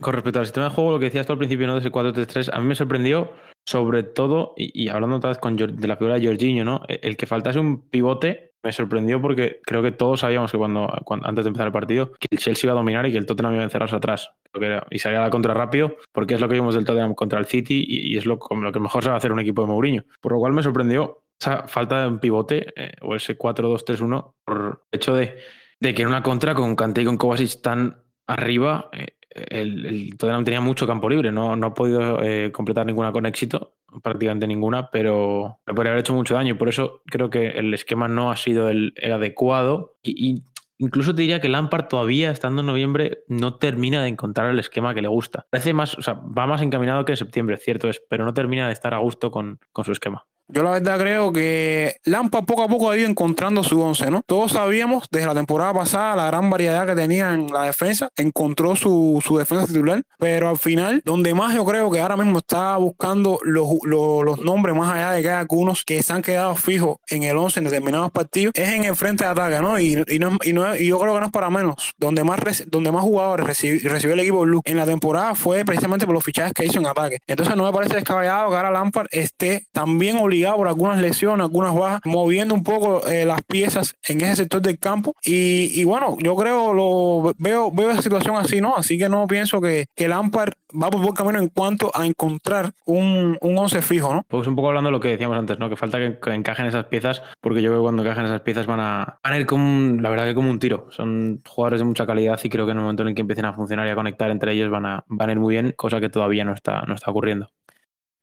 Con 0.02 0.12
respecto 0.14 0.40
al 0.40 0.46
sistema 0.46 0.68
de 0.68 0.74
juego, 0.74 0.92
lo 0.92 0.98
que 0.98 1.06
decías 1.06 1.26
tú 1.26 1.32
al 1.32 1.38
principio, 1.38 1.66
¿no? 1.66 1.74
De 1.74 1.80
ese 1.80 1.90
4-3-3, 1.90 2.50
a 2.52 2.60
mí 2.60 2.66
me 2.66 2.74
sorprendió 2.74 3.32
sobre 3.64 4.02
todo, 4.02 4.54
y, 4.56 4.88
hablando 4.88 5.16
otra 5.16 5.30
vez 5.30 5.38
con, 5.38 5.56
de 5.56 5.86
la 5.88 5.96
figura 5.96 6.18
de 6.18 6.26
Jorginho, 6.26 6.64
¿no? 6.64 6.82
E- 6.88 6.98
El 7.02 7.16
que 7.16 7.26
faltase 7.26 7.60
un 7.60 7.88
pivote 7.88 8.54
me 8.64 8.72
sorprendió 8.72 9.20
porque 9.20 9.60
creo 9.64 9.82
que 9.82 9.92
todos 9.92 10.20
sabíamos 10.20 10.50
que 10.52 10.58
cuando, 10.58 10.88
antes 11.22 11.44
de 11.44 11.48
empezar 11.48 11.66
el 11.68 11.72
partido 11.72 12.12
que 12.12 12.28
el 12.30 12.38
Chelsea 12.38 12.66
iba 12.68 12.72
a 12.72 12.76
dominar 12.76 13.06
y 13.06 13.12
que 13.12 13.18
el 13.18 13.26
Tottenham 13.26 13.54
iba 13.54 13.62
a 13.62 13.64
encerrarse 13.64 13.96
atrás. 13.96 14.30
Que 14.52 14.66
era- 14.66 14.86
y 14.90 14.98
salía 14.98 15.20
la 15.20 15.30
contra 15.30 15.54
rápido 15.54 15.96
porque 16.12 16.34
es 16.34 16.40
lo 16.40 16.48
que 16.48 16.54
vimos 16.54 16.74
del 16.74 16.84
Tottenham 16.84 17.14
contra 17.14 17.38
el 17.38 17.46
City 17.46 17.84
y, 17.88 18.16
es 18.16 18.26
lo, 18.26 18.38
como 18.38 18.62
lo 18.62 18.72
que 18.72 18.80
mejor 18.80 19.02
sabe 19.04 19.16
hacer 19.16 19.32
un 19.32 19.40
equipo 19.40 19.62
de 19.62 19.68
Mourinho. 19.68 20.04
Por 20.20 20.32
lo 20.32 20.38
cual 20.38 20.52
me 20.52 20.62
sorprendió 20.62 21.22
esa 21.40 21.66
falta 21.68 22.02
de 22.02 22.08
un 22.08 22.18
pivote 22.18 22.66
eh, 22.76 22.92
o 23.02 23.14
ese 23.16 23.36
4-2-3-1 23.38 24.34
por 24.44 24.84
hecho 24.92 25.14
de, 25.14 25.38
de 25.80 25.94
que 25.94 26.02
en 26.02 26.08
una 26.08 26.22
contra 26.22 26.54
con 26.54 26.76
Kanté 26.76 27.02
y 27.02 27.04
con 27.04 27.16
Kovacic 27.16 27.60
tan 27.62 27.96
arriba 28.26 28.88
eh, 28.92 29.08
el, 29.34 29.86
el 29.86 30.16
Tottenham 30.16 30.44
tenía 30.44 30.60
mucho 30.60 30.86
campo 30.86 31.08
libre, 31.08 31.32
no, 31.32 31.56
no 31.56 31.68
ha 31.68 31.74
podido 31.74 32.22
eh, 32.22 32.52
completar 32.52 32.86
ninguna 32.86 33.12
con 33.12 33.26
éxito, 33.26 33.74
prácticamente 34.02 34.46
ninguna, 34.46 34.90
pero 34.90 35.58
le 35.66 35.74
podría 35.74 35.92
haber 35.92 36.00
hecho 36.00 36.14
mucho 36.14 36.34
daño. 36.34 36.58
Por 36.58 36.68
eso 36.68 37.02
creo 37.06 37.30
que 37.30 37.48
el 37.48 37.72
esquema 37.74 38.08
no 38.08 38.30
ha 38.30 38.36
sido 38.36 38.68
el, 38.68 38.94
adecuado. 39.02 39.96
Y 40.02 40.44
incluso 40.78 41.14
te 41.14 41.22
diría 41.22 41.40
que 41.40 41.48
Lampard 41.48 41.88
todavía, 41.88 42.30
estando 42.30 42.60
en 42.60 42.66
noviembre, 42.66 43.24
no 43.28 43.56
termina 43.56 44.02
de 44.02 44.08
encontrar 44.08 44.50
el 44.50 44.58
esquema 44.58 44.94
que 44.94 45.02
le 45.02 45.08
gusta. 45.08 45.46
Parece 45.50 45.72
más, 45.72 45.96
o 45.96 46.02
sea, 46.02 46.14
va 46.14 46.46
más 46.46 46.62
encaminado 46.62 47.04
que 47.04 47.12
en 47.12 47.18
septiembre, 47.18 47.58
cierto 47.58 47.88
es, 47.88 48.02
pero 48.08 48.24
no 48.24 48.34
termina 48.34 48.66
de 48.66 48.72
estar 48.72 48.94
a 48.94 48.98
gusto 48.98 49.30
con, 49.30 49.60
con 49.72 49.84
su 49.84 49.92
esquema. 49.92 50.26
Yo 50.52 50.62
la 50.62 50.72
verdad 50.72 50.98
creo 50.98 51.32
que 51.32 51.96
Lampa 52.04 52.42
poco 52.42 52.62
a 52.62 52.68
poco 52.68 52.90
ha 52.90 52.98
ido 52.98 53.08
encontrando 53.08 53.64
su 53.64 53.80
once, 53.80 54.10
¿no? 54.10 54.22
Todos 54.26 54.52
sabíamos 54.52 55.06
desde 55.10 55.26
la 55.26 55.34
temporada 55.34 55.72
pasada 55.72 56.14
la 56.14 56.26
gran 56.26 56.50
variedad 56.50 56.86
que 56.86 56.94
tenía 56.94 57.32
en 57.32 57.50
la 57.50 57.62
defensa, 57.62 58.10
encontró 58.16 58.76
su, 58.76 59.22
su 59.24 59.38
defensa 59.38 59.66
titular, 59.66 60.02
pero 60.18 60.50
al 60.50 60.58
final, 60.58 61.00
donde 61.06 61.32
más 61.32 61.54
yo 61.54 61.64
creo 61.64 61.90
que 61.90 62.00
ahora 62.00 62.18
mismo 62.18 62.38
está 62.40 62.76
buscando 62.76 63.38
los, 63.44 63.66
los, 63.84 64.40
nombres, 64.40 64.76
más 64.76 64.92
allá 64.94 65.12
de 65.12 65.22
que 65.22 65.30
hay 65.30 65.36
algunos 65.36 65.84
que 65.84 66.02
se 66.02 66.12
han 66.12 66.20
quedado 66.20 66.54
fijos 66.54 66.98
en 67.08 67.22
el 67.22 67.38
once 67.38 67.58
en 67.60 67.64
determinados 67.64 68.10
partidos, 68.10 68.52
es 68.54 68.68
en 68.68 68.84
el 68.84 68.94
frente 68.94 69.24
de 69.24 69.30
ataque, 69.30 69.58
¿no? 69.60 69.78
Y, 69.80 70.04
y, 70.06 70.18
no, 70.18 70.36
y, 70.44 70.52
no, 70.52 70.76
y 70.76 70.88
yo 70.88 70.98
creo 70.98 71.14
que 71.14 71.20
no 71.20 71.26
es 71.26 71.32
para 71.32 71.48
menos. 71.48 71.94
Donde 71.96 72.24
más, 72.24 72.40
donde 72.66 72.92
más 72.92 73.02
jugadores 73.02 73.46
recibi- 73.46 73.80
recibió 73.82 74.12
el 74.12 74.20
equipo 74.20 74.40
Blue 74.40 74.60
en 74.66 74.76
la 74.76 74.84
temporada 74.84 75.34
fue 75.34 75.64
precisamente 75.64 76.04
por 76.04 76.14
los 76.14 76.22
fichajes 76.24 76.52
que 76.52 76.66
hizo 76.66 76.78
en 76.78 76.86
ataque. 76.86 77.20
Entonces 77.26 77.56
no 77.56 77.64
me 77.64 77.72
parece 77.72 77.94
descabellado 77.94 78.50
que 78.50 78.56
ahora 78.56 78.70
Lampard 78.70 79.06
esté 79.10 79.64
también 79.72 80.18
obligado 80.18 80.41
por 80.50 80.68
algunas 80.68 81.00
lesiones, 81.00 81.44
algunas 81.44 81.74
bajas, 81.74 82.00
moviendo 82.04 82.54
un 82.54 82.62
poco 82.62 83.06
eh, 83.06 83.24
las 83.24 83.42
piezas 83.42 83.94
en 84.08 84.20
ese 84.20 84.36
sector 84.36 84.60
del 84.60 84.78
campo. 84.78 85.14
Y, 85.24 85.80
y 85.80 85.84
bueno, 85.84 86.16
yo 86.20 86.34
creo, 86.36 86.72
lo 86.72 87.32
veo, 87.38 87.70
veo 87.70 87.90
esa 87.90 88.02
situación 88.02 88.36
así, 88.36 88.60
¿no? 88.60 88.76
Así 88.76 88.98
que 88.98 89.08
no 89.08 89.26
pienso 89.26 89.60
que, 89.60 89.86
que 89.94 90.08
Lampard 90.08 90.52
va 90.80 90.90
por 90.90 91.00
buen 91.00 91.14
camino 91.14 91.38
en 91.38 91.48
cuanto 91.48 91.90
a 91.94 92.06
encontrar 92.06 92.72
un, 92.86 93.36
un 93.40 93.58
once 93.58 93.82
fijo, 93.82 94.14
¿no? 94.14 94.24
Pues 94.28 94.46
un 94.46 94.56
poco 94.56 94.68
hablando 94.68 94.88
de 94.88 94.92
lo 94.92 95.00
que 95.00 95.08
decíamos 95.08 95.38
antes, 95.38 95.58
¿no? 95.58 95.68
Que 95.68 95.76
falta 95.76 95.98
que, 95.98 96.32
encajen 96.32 96.66
esas 96.66 96.86
piezas, 96.86 97.22
porque 97.40 97.62
yo 97.62 97.70
creo 97.70 97.80
que 97.80 97.84
cuando 97.84 98.02
encajen 98.02 98.24
esas 98.24 98.40
piezas 98.40 98.66
van 98.66 98.80
a, 98.80 99.18
van 99.22 99.32
a 99.32 99.38
ir 99.38 99.46
como 99.46 100.00
la 100.00 100.10
verdad 100.10 100.24
que 100.24 100.34
como 100.34 100.50
un 100.50 100.58
tiro. 100.58 100.88
Son 100.90 101.42
jugadores 101.46 101.80
de 101.80 101.84
mucha 101.84 102.06
calidad 102.06 102.40
y 102.42 102.48
creo 102.48 102.66
que 102.66 102.72
en 102.72 102.78
el 102.78 102.82
momento 102.82 103.02
en 103.02 103.10
el 103.10 103.14
que 103.14 103.20
empiecen 103.20 103.44
a 103.44 103.54
funcionar 103.54 103.86
y 103.86 103.90
a 103.90 103.94
conectar 103.94 104.30
entre 104.30 104.52
ellos 104.52 104.70
van 104.70 104.86
a, 104.86 105.04
van 105.06 105.28
a 105.28 105.32
ir 105.32 105.38
muy 105.38 105.54
bien, 105.54 105.74
cosa 105.76 106.00
que 106.00 106.08
todavía 106.08 106.44
no 106.44 106.54
está, 106.54 106.82
no 106.82 106.94
está 106.94 107.10
ocurriendo. 107.10 107.50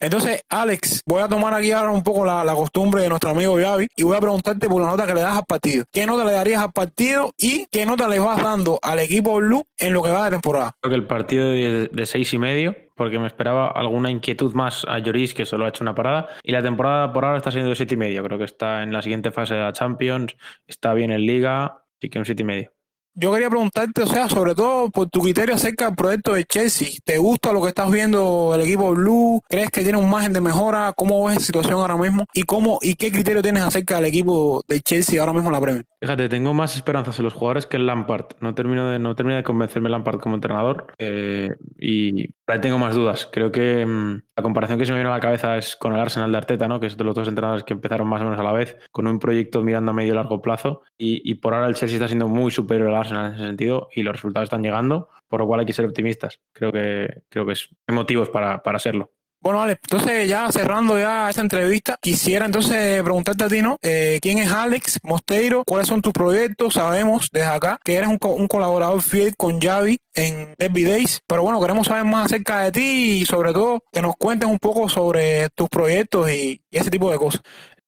Entonces, 0.01 0.44
Alex, 0.50 1.03
voy 1.06 1.22
a 1.22 1.27
tomar 1.27 1.53
aquí 1.53 1.72
ahora 1.72 1.91
un 1.91 2.03
poco 2.03 2.25
la, 2.25 2.46
costumbre 2.56 3.01
de 3.01 3.10
nuestro 3.10 3.32
amigo 3.32 3.56
Gaby 3.56 3.88
y 3.98 4.03
voy 4.03 4.15
a 4.15 4.22
preguntarte 4.22 4.70
por 4.70 4.82
la 4.82 4.88
nota 4.88 5.06
que 5.06 5.13
le 5.13 5.22
das 5.22 5.38
al 5.38 5.44
partido. 5.46 5.84
¿Qué 5.91 6.06
nota 6.06 6.24
le 6.24 6.32
darías 6.32 6.62
al 6.62 6.72
partido 6.72 7.34
y 7.38 7.65
qué 7.70 7.86
nota 7.86 8.08
le 8.08 8.20
vas 8.20 8.41
dando 8.41 8.79
al 8.82 9.00
equipo 9.00 9.36
Blue 9.36 9.65
en 9.77 9.94
lo 9.94 10.01
que 10.01 10.12
va 10.12 10.25
de 10.25 10.32
temporada? 10.32 10.72
Creo 10.79 10.91
que 10.91 10.96
el 10.96 11.06
partido 11.06 11.50
de, 11.50 11.89
de 11.91 12.06
seis 12.06 12.34
y 12.34 12.38
medio, 12.38 12.75
porque 12.96 13.20
me 13.20 13.27
esperaba 13.27 13.68
alguna 13.68 14.10
inquietud 14.10 14.53
más 14.53 14.86
a 14.88 15.00
Lloris, 15.00 15.34
que 15.34 15.46
solo 15.46 15.65
ha 15.65 15.70
hecho 15.70 15.84
una 15.84 15.96
parada. 15.96 16.29
Y 16.44 16.53
la 16.53 16.63
temporada 16.63 17.12
por 17.12 17.25
ahora 17.25 17.38
está 17.38 17.51
siendo 17.51 17.70
de 17.70 17.75
siete 17.75 17.96
y 17.96 17.98
medio. 17.98 18.24
Creo 18.24 18.38
que 18.38 18.46
está 18.46 18.84
en 18.84 18.94
la 18.94 19.01
siguiente 19.01 19.32
fase 19.32 19.56
de 19.56 19.62
la 19.62 19.74
Champions, 19.74 20.36
está 20.65 20.94
bien 20.94 21.12
en 21.12 21.25
Liga, 21.25 21.84
así 21.98 22.10
que 22.10 22.20
un 22.20 22.25
siete 22.25 22.44
y 22.44 22.46
medio. 22.46 22.72
Yo 23.16 23.34
quería 23.34 23.50
preguntarte, 23.50 24.04
o 24.04 24.08
sea, 24.08 24.30
sobre 24.30 24.56
todo 24.56 24.89
por 24.92 25.10
tu 25.10 25.22
criterio 25.22 25.56
acerca 25.56 25.88
del 25.88 25.96
proyecto 25.96 26.34
de 26.34 26.46
Chelsea. 26.46 26.89
¿Te 27.04 27.18
gusta 27.18 27.51
lo 27.51 27.62
que 27.62 27.70
estás 27.70 27.92
viendo 27.92 28.51
del 28.54 28.62
equipo 28.62 28.92
Blue? 28.92 29.42
¿Crees 29.50 29.72
que 29.72 29.82
tiene 29.82 29.98
un 29.98 30.10
margen 30.10 30.32
de 30.32 30.42
mejora? 30.42 30.94
¿Cómo 30.96 31.25
ves 31.25 31.36
la 31.36 31.42
situación 31.42 31.80
ahora 31.80 31.98
mismo? 31.98 32.25
¿Y 32.34 32.44
cómo 32.44 32.80
y 32.82 32.96
qué 32.96 33.12
criterio 33.12 33.42
tienes 33.42 33.63
acerca 33.63 33.96
del 33.96 34.06
equipo 34.06 34.63
de 34.68 34.80
Chelsea 34.82 35.20
ahora 35.20 35.34
mismo 35.34 35.50
en 35.50 35.54
la 35.54 35.62
Premier? 35.62 35.86
Fíjate, 36.01 36.30
tengo 36.30 36.54
más 36.54 36.75
esperanzas 36.75 37.20
en 37.20 37.25
los 37.25 37.34
jugadores 37.34 37.66
que 37.66 37.75
en 37.75 37.88
Lampard. 37.88 38.28
No 38.39 38.56
termino 38.56 38.89
de, 38.89 39.00
no 39.00 39.16
termina 39.16 39.38
de 39.38 39.44
convencerme 39.44 39.89
Lampard 39.89 40.20
como 40.20 40.36
entrenador 40.36 40.94
eh, 40.98 41.50
y 41.78 42.30
ahí 42.48 42.62
tengo 42.62 42.78
más 42.78 42.96
dudas. 42.96 43.28
Creo 43.30 43.51
que 43.51 43.86
mm, 43.86 44.22
la 44.38 44.44
comparación 44.44 44.80
que 44.80 44.86
se 44.86 44.94
me 44.94 45.00
viene 45.00 45.10
a 45.10 45.16
la 45.16 45.20
cabeza 45.20 45.58
es 45.58 45.75
con 45.75 45.94
el 45.94 46.00
Arsenal 46.00 46.32
de 46.32 46.38
Arteta, 46.38 46.70
¿no? 46.70 46.80
que 46.80 46.88
es 46.88 46.96
de 46.96 47.04
los 47.04 47.16
dos 47.16 47.28
entrenadores 47.28 47.66
que 47.66 47.74
empezaron 47.74 48.08
más 48.08 48.22
o 48.22 48.25
menos 48.25 48.39
a 48.39 48.44
la 48.44 48.54
vez, 48.54 48.78
con 48.92 49.08
un 49.08 49.20
proyecto 49.20 49.62
mirando 49.62 49.92
a 49.92 49.94
medio 49.94 50.13
y 50.13 50.16
largo 50.16 50.42
plazo. 50.42 50.84
Y, 50.98 51.22
y 51.30 51.36
por 51.36 51.54
ahora 51.54 51.68
el 51.68 51.75
Chelsea 51.75 51.98
está 51.98 52.08
siendo 52.08 52.30
muy 52.30 52.51
superior 52.51 52.89
al 52.89 52.99
Arsenal 53.00 53.27
en 53.27 53.34
ese 53.36 53.46
sentido 53.48 53.89
y 53.96 54.03
los 54.03 54.13
resultados 54.13 54.48
están 54.48 54.63
llegando, 54.63 55.10
por 55.27 55.39
lo 55.39 55.48
cual 55.48 55.62
hay 55.62 55.65
que 55.65 55.74
ser 55.74 55.86
optimistas. 55.86 56.39
Creo 56.53 56.72
que, 56.72 57.24
creo 57.29 57.46
que 57.46 57.53
es, 57.53 57.70
hay 57.88 57.96
motivos 57.96 58.29
para, 58.29 58.62
para 58.62 58.79
serlo. 58.79 59.12
Bueno, 59.41 59.62
Alex, 59.62 59.79
entonces 59.89 60.27
ya 60.27 60.51
cerrando 60.51 61.00
ya 61.00 61.29
esta 61.29 61.39
entrevista, 61.41 61.96
quisiera 62.01 62.46
entonces 62.46 63.01
preguntarte 63.01 63.46
a 63.46 63.48
ti, 63.48 63.62
¿no? 63.62 63.77
Eh, 63.82 64.20
¿Quién 64.22 64.38
es 64.39 64.51
Alex 64.51 65.00
Mosteiro? 65.01 65.63
¿Cuáles 65.65 65.88
son 65.88 66.01
tus 66.01 66.12
proyectos? 66.12 66.74
Sabemos 66.74 67.29
desde 67.32 67.48
acá 67.48 67.79
que 67.82 67.96
eres 67.96 68.10
un, 68.10 68.18
co- 68.18 68.34
un 68.34 68.50
colaborador 68.50 69.01
fiel 69.01 69.38
con 69.38 69.62
Javi 69.62 69.98
en 70.13 70.56
Derby 70.58 70.84
Days, 70.84 71.22
pero 71.25 71.44
bueno, 71.44 71.62
queremos 71.62 71.88
saber 71.88 72.03
más 72.03 72.25
acerca 72.25 72.63
de 72.63 72.72
ti 72.74 73.22
y 73.22 73.25
sobre 73.25 73.53
todo 73.53 73.82
que 73.94 74.01
nos 74.01 74.18
cuentes 74.18 74.50
un 74.50 74.60
poco 74.60 74.89
sobre 74.89 75.48
tus 75.51 75.70
proyectos 75.70 76.29
y, 76.29 76.62
y 76.70 76.77
ese 76.77 76.91
tipo 76.91 77.10
de 77.10 77.18
cosas. 77.18 77.41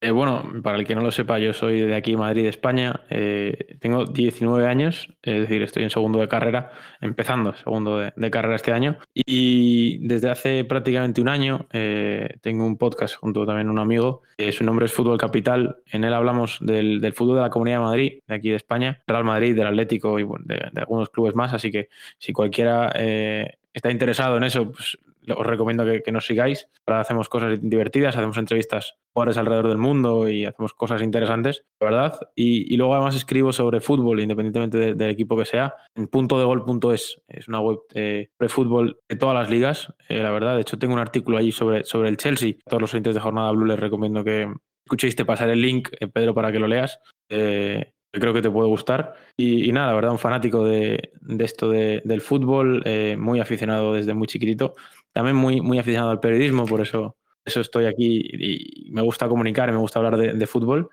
Eh, 0.04 0.10
bueno, 0.10 0.42
para 0.64 0.78
el 0.78 0.84
que 0.84 0.96
no 0.96 1.00
lo 1.00 1.12
sepa, 1.12 1.38
yo 1.38 1.52
soy 1.52 1.82
de 1.82 1.94
aquí, 1.94 2.16
Madrid, 2.16 2.46
España. 2.46 3.02
Eh, 3.08 3.76
tengo 3.78 4.04
19 4.04 4.66
años, 4.66 5.08
es 5.22 5.42
decir, 5.42 5.62
estoy 5.62 5.84
en 5.84 5.90
segundo 5.90 6.18
de 6.18 6.26
carrera, 6.26 6.72
empezando 7.00 7.54
segundo 7.54 7.98
de, 7.98 8.30
carrera 8.32 8.56
este 8.56 8.72
año. 8.72 8.98
Y 9.14 9.98
desde 10.04 10.28
hace 10.28 10.64
prácticamente 10.64 11.20
un 11.20 11.28
año 11.28 11.68
eh, 11.72 12.34
tengo 12.40 12.66
un 12.66 12.78
podcast 12.78 13.14
junto 13.14 13.46
también 13.46 13.68
a 13.68 13.70
un 13.70 13.78
amigo. 13.78 14.22
su 14.50 14.64
nombre 14.64 14.86
es 14.86 14.92
Fútbol 14.92 15.18
Capital. 15.18 15.76
En 15.86 16.02
él 16.02 16.14
hablamos 16.14 16.58
del, 16.60 17.12
fútbol 17.14 17.36
de 17.36 17.42
la 17.42 17.50
Comunidad 17.50 17.76
de 17.76 17.84
Madrid, 17.84 18.12
de 18.26 18.34
aquí 18.34 18.50
de 18.50 18.56
España, 18.56 19.00
Real 19.06 19.22
Madrid, 19.22 19.54
del 19.54 19.68
Atlético 19.68 20.18
y 20.18 20.24
de, 20.24 20.68
de 20.72 20.80
algunos 20.80 21.10
clubes 21.10 21.36
más. 21.36 21.54
Así 21.54 21.70
que 21.70 21.90
si 22.18 22.32
cualquiera 22.32 22.88
está 22.88 23.92
interesado 23.92 24.36
en 24.36 24.42
eso, 24.42 24.68
pues 24.72 24.98
os 25.36 25.46
recomiendo 25.46 25.84
que, 25.84 26.02
que 26.02 26.12
nos 26.12 26.26
sigáis. 26.26 26.68
Ahora 26.86 27.00
hacemos 27.00 27.28
cosas 27.28 27.58
divertidas, 27.60 28.16
hacemos 28.16 28.36
entrevistas 28.38 28.94
jugadores 29.14 29.36
alrededor 29.36 29.68
del 29.68 29.78
mundo 29.78 30.28
y 30.28 30.46
hacemos 30.46 30.72
cosas 30.72 31.02
interesantes, 31.02 31.64
la 31.80 31.84
verdad. 31.90 32.20
Y, 32.34 32.72
y 32.72 32.76
luego 32.76 32.94
además 32.94 33.14
escribo 33.14 33.52
sobre 33.52 33.80
fútbol, 33.80 34.20
independientemente 34.20 34.78
de- 34.78 34.94
del 34.94 35.10
equipo 35.10 35.36
que 35.36 35.44
sea, 35.44 35.74
en 35.94 36.08
puntodegol.es. 36.08 37.20
Es 37.28 37.48
una 37.48 37.60
web 37.60 37.78
eh, 37.94 38.28
de 38.38 38.48
fútbol 38.48 38.98
de 39.08 39.16
todas 39.16 39.34
las 39.34 39.50
ligas, 39.50 39.92
eh, 40.08 40.22
la 40.22 40.30
verdad. 40.30 40.54
De 40.56 40.62
hecho, 40.62 40.78
tengo 40.78 40.94
un 40.94 41.00
artículo 41.00 41.38
allí 41.38 41.52
sobre, 41.52 41.84
sobre 41.84 42.08
el 42.08 42.16
Chelsea. 42.16 42.54
A 42.66 42.70
todos 42.70 42.80
los 42.82 42.94
oyentes 42.94 43.14
de 43.14 43.20
Jornada 43.20 43.50
Blue 43.52 43.66
les 43.66 43.78
recomiendo 43.78 44.24
que 44.24 44.48
escuchéis, 44.84 45.14
te 45.16 45.24
pasaré 45.24 45.52
el 45.52 45.62
link, 45.62 45.88
eh, 46.00 46.08
Pedro, 46.08 46.34
para 46.34 46.50
que 46.50 46.58
lo 46.58 46.66
leas. 46.66 46.98
Eh, 47.28 47.92
creo 48.14 48.34
que 48.34 48.42
te 48.42 48.50
puede 48.50 48.68
gustar. 48.68 49.14
Y, 49.36 49.68
y 49.68 49.72
nada, 49.72 49.88
la 49.88 49.94
verdad, 49.94 50.12
un 50.12 50.18
fanático 50.18 50.64
de, 50.64 51.12
de 51.20 51.44
esto 51.44 51.70
de- 51.70 52.02
del 52.04 52.20
fútbol, 52.20 52.82
eh, 52.84 53.16
muy 53.18 53.40
aficionado 53.40 53.94
desde 53.94 54.12
muy 54.14 54.26
chiquitito. 54.26 54.74
También 55.12 55.36
muy, 55.36 55.60
muy 55.60 55.78
aficionado 55.78 56.10
al 56.10 56.20
periodismo, 56.20 56.66
por 56.66 56.80
eso, 56.80 57.16
eso 57.44 57.60
estoy 57.60 57.86
aquí 57.86 58.22
y, 58.32 58.90
me 58.92 59.02
gusta 59.02 59.28
comunicar, 59.28 59.70
me 59.70 59.78
gusta 59.78 59.98
hablar 59.98 60.16
de, 60.16 60.32
de 60.34 60.46
fútbol. 60.46 60.90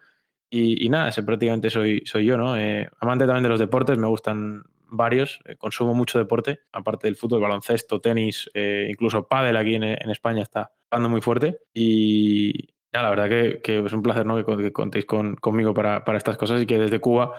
Y, 0.50 0.86
y 0.86 0.90
nada, 0.90 1.10
ese 1.10 1.24
prácticamente 1.24 1.70
soy, 1.70 2.02
soy 2.06 2.26
yo, 2.26 2.38
¿no? 2.38 2.58
Eh, 2.58 2.90
amante 3.00 3.26
también 3.26 3.44
de 3.44 3.50
los 3.50 3.60
deportes, 3.60 3.98
me 3.98 4.08
gustan 4.08 4.64
varios, 4.92 5.40
eh, 5.46 5.56
consumo 5.56 5.94
mucho 5.94 6.18
deporte, 6.18 6.62
aparte 6.72 7.08
del 7.08 7.16
fútbol, 7.16 7.42
baloncesto, 7.42 8.02
tenis, 8.02 8.50
eh, 8.54 8.88
incluso 8.90 9.28
pádel 9.28 9.58
aquí 9.58 9.76
en, 9.76 9.84
en 9.84 10.10
España 10.10 10.42
está 10.42 10.72
jugando 10.90 11.10
muy 11.10 11.22
fuerte. 11.22 11.60
Y 11.74 12.70
nada, 12.92 13.04
la 13.04 13.10
verdad 13.10 13.30
que, 13.30 13.62
que 13.62 13.86
es 13.86 13.94
un 13.94 14.02
placer 14.02 14.26
¿no? 14.26 14.44
que, 14.44 14.58
que 14.58 14.72
contéis 14.72 15.06
con, 15.06 15.36
conmigo 15.36 15.74
para, 15.74 16.04
para 16.04 16.18
estas 16.18 16.38
cosas 16.38 16.62
y 16.62 16.66
que 16.66 16.80
desde 16.80 17.00
Cuba 17.00 17.36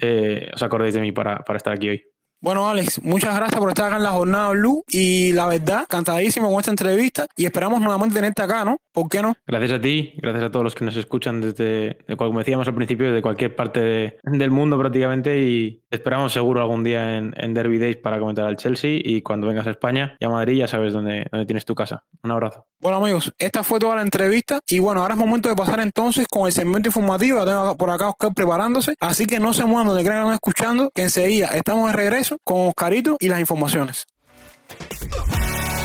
eh, 0.00 0.50
os 0.54 0.62
acordéis 0.62 0.94
de 0.94 1.00
mí 1.00 1.12
para, 1.12 1.40
para 1.40 1.56
estar 1.56 1.72
aquí 1.72 1.88
hoy. 1.88 2.04
Bueno, 2.44 2.68
Alex, 2.68 3.00
muchas 3.04 3.36
gracias 3.36 3.60
por 3.60 3.68
estar 3.68 3.86
acá 3.86 3.98
en 3.98 4.02
la 4.02 4.10
jornada 4.10 4.48
Blue 4.50 4.82
y 4.88 5.32
la 5.32 5.46
verdad, 5.46 5.86
cantadísimo 5.88 6.50
con 6.50 6.58
esta 6.58 6.72
entrevista 6.72 7.26
y 7.36 7.44
esperamos 7.44 7.80
nuevamente 7.80 8.16
tenerte 8.16 8.42
acá, 8.42 8.64
¿no? 8.64 8.78
¿Por 8.92 9.08
qué 9.08 9.22
no? 9.22 9.34
Gracias 9.46 9.70
a 9.78 9.80
ti, 9.80 10.12
gracias 10.16 10.42
a 10.44 10.50
todos 10.50 10.64
los 10.64 10.74
que 10.74 10.84
nos 10.84 10.96
escuchan 10.96 11.40
desde, 11.40 11.98
como 12.18 12.40
decíamos 12.40 12.66
al 12.66 12.74
principio, 12.74 13.12
de 13.14 13.22
cualquier 13.22 13.54
parte 13.54 13.80
de- 13.80 14.18
del 14.24 14.50
mundo 14.50 14.76
prácticamente 14.76 15.38
y 15.40 15.84
esperamos 15.88 16.32
seguro 16.32 16.60
algún 16.60 16.82
día 16.82 17.16
en, 17.16 17.32
en 17.36 17.54
Derby 17.54 17.78
Days 17.78 17.98
para 17.98 18.18
comentar 18.18 18.44
al 18.46 18.56
Chelsea 18.56 18.98
y 19.02 19.22
cuando 19.22 19.46
vengas 19.46 19.68
a 19.68 19.70
España 19.70 20.16
y 20.18 20.24
a 20.24 20.28
Madrid 20.28 20.58
ya 20.58 20.66
sabes 20.66 20.92
dónde, 20.92 21.24
dónde 21.30 21.46
tienes 21.46 21.64
tu 21.64 21.76
casa. 21.76 22.02
Un 22.24 22.32
abrazo. 22.32 22.66
Bueno 22.80 22.96
amigos, 22.98 23.32
esta 23.38 23.62
fue 23.62 23.78
toda 23.78 23.94
la 23.94 24.02
entrevista 24.02 24.58
y 24.68 24.80
bueno, 24.80 25.00
ahora 25.02 25.14
es 25.14 25.20
momento 25.20 25.48
de 25.48 25.54
pasar 25.54 25.78
entonces 25.78 26.26
con 26.28 26.46
el 26.48 26.52
segmento 26.52 26.88
informativo, 26.88 27.38
la 27.38 27.44
tengo 27.44 27.76
por 27.76 27.88
acá 27.90 28.08
Oscar 28.08 28.34
preparándose, 28.34 28.96
así 28.98 29.26
que 29.26 29.38
no 29.38 29.52
se 29.52 29.64
muevan 29.64 29.86
donde 29.86 30.02
crean 30.02 30.16
que 30.16 30.22
están 30.22 30.34
escuchando, 30.34 30.90
que 30.92 31.02
enseguida 31.02 31.46
estamos 31.54 31.88
de 31.88 31.96
regreso 31.96 32.31
con 32.44 32.68
Oscarito 32.68 33.16
y 33.20 33.28
las 33.28 33.40
informaciones. 33.40 34.06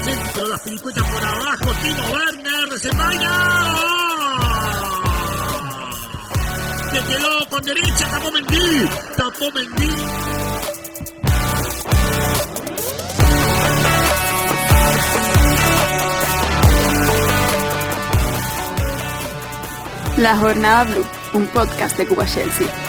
Centro 0.04 0.44
de 0.44 0.50
la 0.50 0.58
pelicueta 0.58 1.04
por 1.04 1.26
abajo, 1.26 1.72
Timo 1.84 2.14
Werner, 2.14 2.80
se 2.80 2.90
vaya. 2.96 3.32
Se 6.92 7.00
quedó 7.14 7.50
con 7.50 7.64
derecha, 7.64 8.10
tapó 8.10 8.32
Mendy, 8.32 8.90
tapó 9.18 9.52
Mendy. 9.54 9.92
La 20.18 20.36
Jornada 20.36 20.84
Blue, 20.86 21.06
un 21.34 21.46
podcast 21.48 21.96
de 21.98 22.08
Cuba 22.08 22.26
Chelsea. 22.26 22.87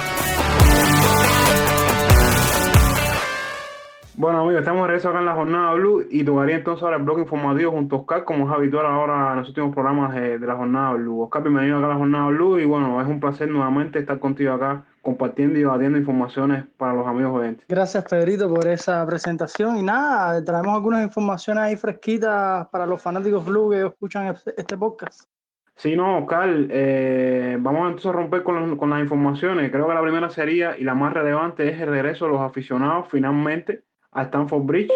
Bueno 4.20 4.40
amigos, 4.40 4.62
estamos 4.62 4.82
de 4.82 4.86
regreso 4.88 5.10
acá 5.10 5.20
en 5.20 5.26
la 5.26 5.34
jornada 5.34 5.74
Blue 5.74 6.04
y 6.10 6.24
tocaría 6.24 6.56
entonces 6.56 6.82
ahora 6.82 6.96
el 6.96 7.04
bloque 7.04 7.20
informativo 7.20 7.70
junto 7.70 7.94
a 7.94 7.98
Oscar, 8.00 8.24
como 8.24 8.48
es 8.48 8.52
habitual 8.52 8.84
ahora 8.86 9.30
en 9.30 9.38
los 9.38 9.48
últimos 9.48 9.72
programas 9.72 10.12
de, 10.12 10.40
de 10.40 10.44
la 10.46 10.56
jornada 10.56 10.94
Blue. 10.94 11.22
Oscar, 11.22 11.42
bienvenido 11.44 11.76
acá 11.78 11.86
a 11.86 11.90
la 11.90 11.94
jornada 11.94 12.26
Blue 12.26 12.58
y 12.58 12.64
bueno, 12.64 13.00
es 13.00 13.06
un 13.06 13.20
placer 13.20 13.48
nuevamente 13.48 14.00
estar 14.00 14.18
contigo 14.18 14.54
acá 14.54 14.82
compartiendo 15.02 15.56
y 15.56 15.62
debatiendo 15.62 15.98
informaciones 15.98 16.64
para 16.76 16.94
los 16.94 17.06
amigos 17.06 17.32
oyentes. 17.38 17.64
Gracias, 17.68 18.04
Pedrito, 18.06 18.52
por 18.52 18.66
esa 18.66 19.06
presentación. 19.06 19.76
Y 19.76 19.84
nada, 19.84 20.44
traemos 20.44 20.74
algunas 20.74 21.04
informaciones 21.04 21.62
ahí 21.62 21.76
fresquitas 21.76 22.66
para 22.72 22.86
los 22.86 23.00
fanáticos 23.00 23.46
blue 23.46 23.70
que 23.70 23.86
escuchan 23.86 24.26
este 24.26 24.52
este 24.56 24.76
podcast. 24.76 25.28
Sí, 25.76 25.94
no, 25.94 26.18
Oscar, 26.18 26.48
eh, 26.70 27.56
vamos 27.60 27.82
entonces 27.82 28.06
a 28.06 28.12
romper 28.12 28.42
con, 28.42 28.68
los- 28.68 28.78
con 28.80 28.90
las 28.90 29.00
informaciones. 29.00 29.70
Creo 29.70 29.86
que 29.86 29.94
la 29.94 30.02
primera 30.02 30.28
sería 30.28 30.76
y 30.76 30.82
la 30.82 30.94
más 30.96 31.12
relevante 31.12 31.68
es 31.70 31.80
el 31.80 31.90
regreso 31.90 32.24
de 32.24 32.32
los 32.32 32.40
aficionados 32.40 33.06
finalmente 33.12 33.84
a 34.12 34.22
Stanford 34.22 34.64
Bridge. 34.64 34.92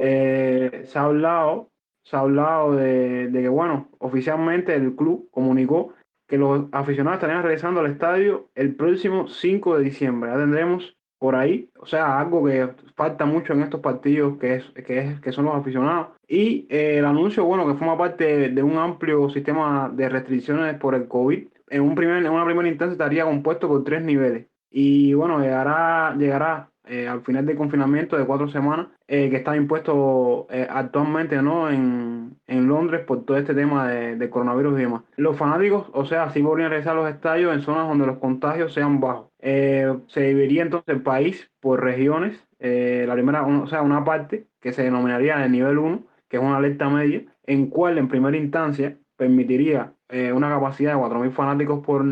Eh, 0.00 0.84
se 0.86 0.98
ha 0.98 1.04
hablado, 1.04 1.70
se 2.04 2.16
ha 2.16 2.20
hablado 2.20 2.76
de, 2.76 3.28
de 3.28 3.42
que, 3.42 3.48
bueno, 3.48 3.88
oficialmente 3.98 4.74
el 4.74 4.94
club 4.94 5.28
comunicó 5.30 5.94
que 6.28 6.38
los 6.38 6.66
aficionados 6.72 7.16
estarían 7.16 7.42
regresando 7.42 7.80
al 7.80 7.90
estadio 7.90 8.50
el 8.54 8.76
próximo 8.76 9.28
5 9.28 9.78
de 9.78 9.84
diciembre. 9.84 10.30
Ya 10.30 10.36
tendremos 10.36 10.98
por 11.18 11.34
ahí, 11.34 11.68
o 11.80 11.86
sea, 11.86 12.20
algo 12.20 12.44
que 12.44 12.70
falta 12.94 13.24
mucho 13.24 13.52
en 13.52 13.62
estos 13.62 13.80
partidos, 13.80 14.38
que, 14.38 14.56
es, 14.56 14.64
que, 14.86 14.98
es, 14.98 15.20
que 15.20 15.32
son 15.32 15.46
los 15.46 15.54
aficionados. 15.54 16.08
Y 16.28 16.66
eh, 16.70 16.98
el 16.98 17.06
anuncio, 17.06 17.44
bueno, 17.44 17.66
que 17.66 17.74
forma 17.74 17.98
parte 17.98 18.24
de, 18.24 18.48
de 18.50 18.62
un 18.62 18.78
amplio 18.78 19.28
sistema 19.30 19.90
de 19.92 20.08
restricciones 20.08 20.76
por 20.76 20.94
el 20.94 21.08
COVID, 21.08 21.48
en, 21.70 21.82
un 21.82 21.94
primer, 21.94 22.24
en 22.24 22.32
una 22.32 22.44
primera 22.44 22.68
instancia 22.68 22.92
estaría 22.92 23.24
compuesto 23.24 23.66
por 23.66 23.82
tres 23.84 24.02
niveles. 24.02 24.46
Y 24.70 25.14
bueno, 25.14 25.40
llegará, 25.40 26.14
llegará 26.16 26.70
eh, 26.88 27.08
al 27.08 27.22
final 27.22 27.46
del 27.46 27.56
confinamiento 27.56 28.16
de 28.16 28.24
cuatro 28.26 28.48
semanas, 28.48 28.88
eh, 29.06 29.30
que 29.30 29.36
está 29.36 29.56
impuesto 29.56 30.46
eh, 30.50 30.66
actualmente 30.68 31.40
¿no? 31.42 31.70
en, 31.70 32.38
en 32.48 32.66
Londres 32.66 33.02
por 33.06 33.24
todo 33.24 33.36
este 33.36 33.54
tema 33.54 33.88
de, 33.88 34.30
coronavirus 34.30 34.78
y 34.78 34.82
demás. 34.82 35.02
Los 35.16 35.36
fanáticos, 35.36 35.88
o 35.92 36.04
sea, 36.04 36.30
sí 36.30 36.42
podrían 36.42 36.70
regresar 36.70 36.96
a 36.96 37.00
los 37.00 37.10
estadios 37.10 37.54
en 37.54 37.62
zonas 37.62 37.88
donde 37.88 38.06
los 38.06 38.18
contagios 38.18 38.72
sean 38.72 39.00
bajos. 39.00 39.28
Eh, 39.38 39.96
se 40.08 40.22
dividiría 40.22 40.62
entonces 40.62 40.94
el 40.94 41.02
país 41.02 41.50
por 41.60 41.82
regiones. 41.82 42.42
Eh, 42.58 43.04
la 43.06 43.14
primera, 43.14 43.44
o 43.46 43.66
sea, 43.66 43.82
una 43.82 44.04
parte 44.04 44.46
que 44.60 44.72
se 44.72 44.82
denominaría 44.82 45.44
el 45.44 45.52
nivel 45.52 45.78
1, 45.78 46.06
que 46.28 46.38
es 46.38 46.42
una 46.42 46.56
alerta 46.56 46.88
media, 46.88 47.22
en 47.46 47.68
cual 47.68 47.98
en 47.98 48.08
primera 48.08 48.36
instancia 48.36 48.96
permitiría 49.16 49.92
eh, 50.08 50.32
una 50.32 50.48
capacidad 50.48 50.94
de 50.94 50.98
4.000 50.98 51.32
fanáticos 51.32 51.84
por, 51.84 52.04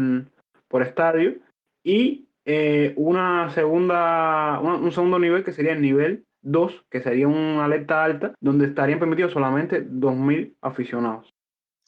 por 0.68 0.82
estadio 0.82 1.34
y 1.82 2.28
eh, 2.48 2.94
una 2.96 3.50
segunda, 3.50 4.60
un 4.60 4.92
segundo 4.92 5.18
nivel 5.18 5.42
que 5.42 5.52
sería 5.52 5.72
el 5.72 5.82
nivel 5.82 6.24
2, 6.42 6.86
que 6.88 7.02
sería 7.02 7.26
una 7.26 7.64
alerta 7.64 8.04
alta, 8.04 8.34
donde 8.40 8.66
estarían 8.66 9.00
permitidos 9.00 9.32
solamente 9.32 9.84
2.000 9.84 10.54
aficionados. 10.62 11.34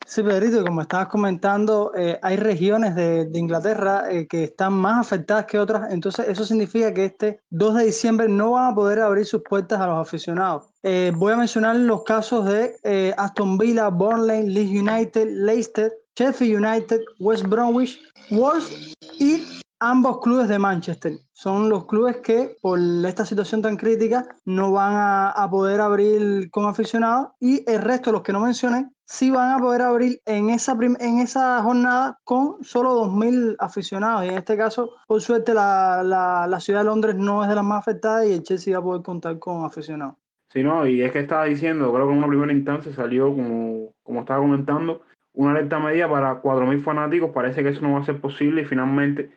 Sí, 0.05 0.23
Pedrito, 0.23 0.65
como 0.65 0.81
estabas 0.81 1.09
comentando, 1.09 1.93
eh, 1.95 2.19
hay 2.23 2.37
regiones 2.37 2.97
de, 2.97 3.27
de 3.27 3.39
Inglaterra 3.39 4.11
eh, 4.11 4.27
que 4.27 4.45
están 4.45 4.73
más 4.73 5.07
afectadas 5.07 5.45
que 5.45 5.61
otras, 5.61 5.93
entonces 5.93 6.27
eso 6.29 6.45
significa 6.45 6.93
que 6.93 7.05
este 7.05 7.41
2 7.51 7.77
de 7.77 7.85
diciembre 7.85 8.29
no 8.29 8.53
van 8.53 8.73
a 8.73 8.75
poder 8.75 9.01
abrir 9.01 9.27
sus 9.27 9.43
puertas 9.43 9.81
a 9.81 9.87
los 9.87 9.99
aficionados. 9.99 10.67
Voy 10.83 11.33
a 11.33 11.37
mencionar 11.37 11.77
los 11.77 12.03
casos 12.03 12.47
de 12.47 13.15
Aston 13.17 13.59
Villa, 13.59 13.89
Burnley, 13.91 14.49
Leeds 14.49 14.71
United, 14.71 15.29
Leicester, 15.31 15.93
Sheffield 16.17 16.65
United, 16.65 17.01
West 17.21 17.45
Bromwich, 17.45 18.01
Wolves 18.31 18.97
y 19.21 19.58
ambos 19.81 20.21
clubes 20.21 20.49
de 20.49 20.59
Manchester. 20.59 21.13
Son 21.33 21.69
los 21.69 21.87
clubes 21.87 22.19
que 22.19 22.57
por 22.61 22.79
esta 23.07 23.25
situación 23.25 23.63
tan 23.63 23.77
crítica 23.77 24.27
no 24.45 24.73
van 24.73 24.93
a, 24.97 25.49
poder 25.51 25.81
abrir 25.81 26.51
con 26.51 26.67
aficionados 26.67 27.29
y 27.41 27.69
el 27.71 27.83
resto, 27.83 28.13
los 28.13 28.23
que 28.23 28.33
no 28.33 28.41
mencioné, 28.41 28.89
sí 29.05 29.31
van 29.31 29.53
a 29.53 29.59
poder 29.59 29.83
abrir 29.83 30.21
en 30.27 30.51
esa, 30.51 30.77
en 31.01 31.19
esa 31.21 31.63
jornada 31.63 32.19
con 32.25 32.63
solo 32.63 32.95
2.000 32.95 33.57
aficionados. 33.59 34.25
Y 34.25 34.29
en 34.29 34.35
este 34.39 34.57
caso, 34.57 34.91
por 35.07 35.21
suerte, 35.21 35.55
la, 35.55 36.03
la- 36.05 36.47
la 36.47 36.61
ciudad 36.61 36.81
de 36.81 36.87
Londres 36.87 37.17
no 37.17 37.43
es 37.43 37.49
de 37.49 37.55
las 37.55 37.65
más 37.65 37.81
afectadas 37.81 38.27
y 38.27 38.33
el 38.33 38.43
Chelsea 38.43 38.75
va 38.79 38.81
a 38.81 38.85
poder 38.87 39.03
contar 39.03 39.39
con 39.39 39.65
aficionados. 39.65 40.17
Sí, 40.53 40.63
no, 40.63 40.87
y 40.87 41.03
es 41.03 41.13
que 41.13 41.21
estaba 41.21 41.45
diciendo, 41.45 41.93
creo 41.93 42.07
que 42.07 42.13
en 42.13 42.19
una 42.19 42.27
primera 42.29 42.53
instancia 42.53 42.93
salió, 42.95 43.27
como, 43.35 43.93
como 44.03 44.21
estaba 44.21 44.41
comentando, 44.41 45.03
una 45.35 45.53
alerta 45.53 45.79
media 45.79 46.09
para 46.09 46.41
4.000 46.41 46.83
fanáticos. 46.83 47.31
Parece 47.31 47.63
que 47.63 47.69
eso 47.69 47.83
no 47.83 47.93
va 47.93 48.01
a 48.01 48.05
ser 48.05 48.21
posible 48.21 48.63
y 48.63 48.65
finalmente 48.65 49.31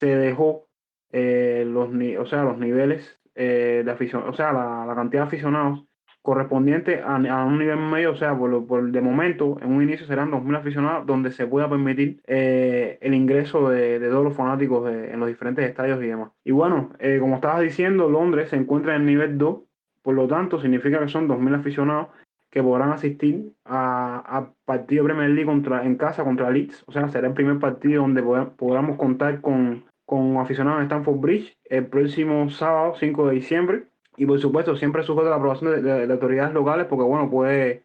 se 0.00 0.06
dejó 0.06 0.66
eh, 1.12 1.64
los, 1.66 1.88
o 2.20 2.26
sea, 2.26 2.42
los 2.44 2.58
niveles 2.58 3.18
eh, 3.34 3.82
de 3.84 3.90
afición, 3.90 4.24
o 4.28 4.32
sea, 4.34 4.52
la, 4.52 4.84
la 4.86 4.94
cantidad 4.94 5.22
de 5.22 5.28
aficionados 5.28 5.84
correspondiente 6.22 7.00
a, 7.00 7.14
a 7.16 7.44
un 7.44 7.58
nivel 7.58 7.78
medio, 7.78 8.10
o 8.12 8.16
sea, 8.16 8.36
por, 8.36 8.50
lo- 8.50 8.66
por 8.66 8.90
de 8.90 9.00
momento, 9.00 9.56
en 9.62 9.72
un 9.72 9.82
inicio 9.82 10.06
serán 10.06 10.30
2.000 10.30 10.56
aficionados, 10.56 11.06
donde 11.06 11.30
se 11.32 11.46
pueda 11.46 11.68
permitir 11.70 12.20
eh, 12.26 12.98
el 13.00 13.14
ingreso 13.14 13.70
de, 13.70 13.98
de 13.98 14.08
todos 14.10 14.24
los 14.24 14.36
fanáticos 14.36 14.84
de- 14.90 15.12
en 15.12 15.20
los 15.20 15.28
diferentes 15.28 15.64
estadios 15.64 16.02
y 16.02 16.06
demás. 16.08 16.30
Y 16.44 16.50
bueno, 16.52 16.90
eh, 16.98 17.18
como 17.20 17.36
estabas 17.36 17.62
diciendo, 17.62 18.10
Londres 18.10 18.50
se 18.50 18.56
encuentra 18.56 18.94
en 18.96 19.02
el 19.02 19.06
nivel 19.06 19.38
2, 19.38 19.60
por 20.02 20.14
lo 20.14 20.26
tanto, 20.28 20.60
significa 20.60 20.98
que 21.00 21.08
son 21.08 21.28
2.000 21.28 21.54
aficionados 21.54 22.08
que 22.50 22.62
podrán 22.62 22.92
asistir 22.92 23.52
a, 23.64 24.18
a 24.38 24.52
partido 24.64 25.04
Premier 25.04 25.30
League 25.30 25.46
contra, 25.46 25.84
en 25.84 25.96
casa 25.96 26.24
contra 26.24 26.50
Leeds, 26.50 26.84
o 26.86 26.92
sea, 26.92 27.08
será 27.08 27.28
el 27.28 27.34
primer 27.34 27.58
partido 27.58 28.02
donde 28.02 28.22
poda- 28.22 28.50
podamos 28.56 28.96
contar 28.98 29.40
con, 29.40 29.84
con 30.08 30.38
aficionados 30.38 30.78
en 30.80 30.86
Stamford 30.86 31.18
Bridge 31.20 31.58
el 31.64 31.86
próximo 31.88 32.48
sábado 32.50 32.94
5 32.98 33.28
de 33.28 33.34
diciembre. 33.34 33.84
Y 34.16 34.24
por 34.26 34.40
supuesto, 34.40 34.74
siempre 34.76 35.02
sujeto 35.04 35.26
a 35.28 35.30
la 35.30 35.36
aprobación 35.36 35.70
de, 35.72 35.82
de- 35.82 36.06
de 36.06 36.12
autoridades 36.12 36.54
locales, 36.54 36.86
porque 36.86 37.04
bueno, 37.04 37.30
puede, 37.30 37.84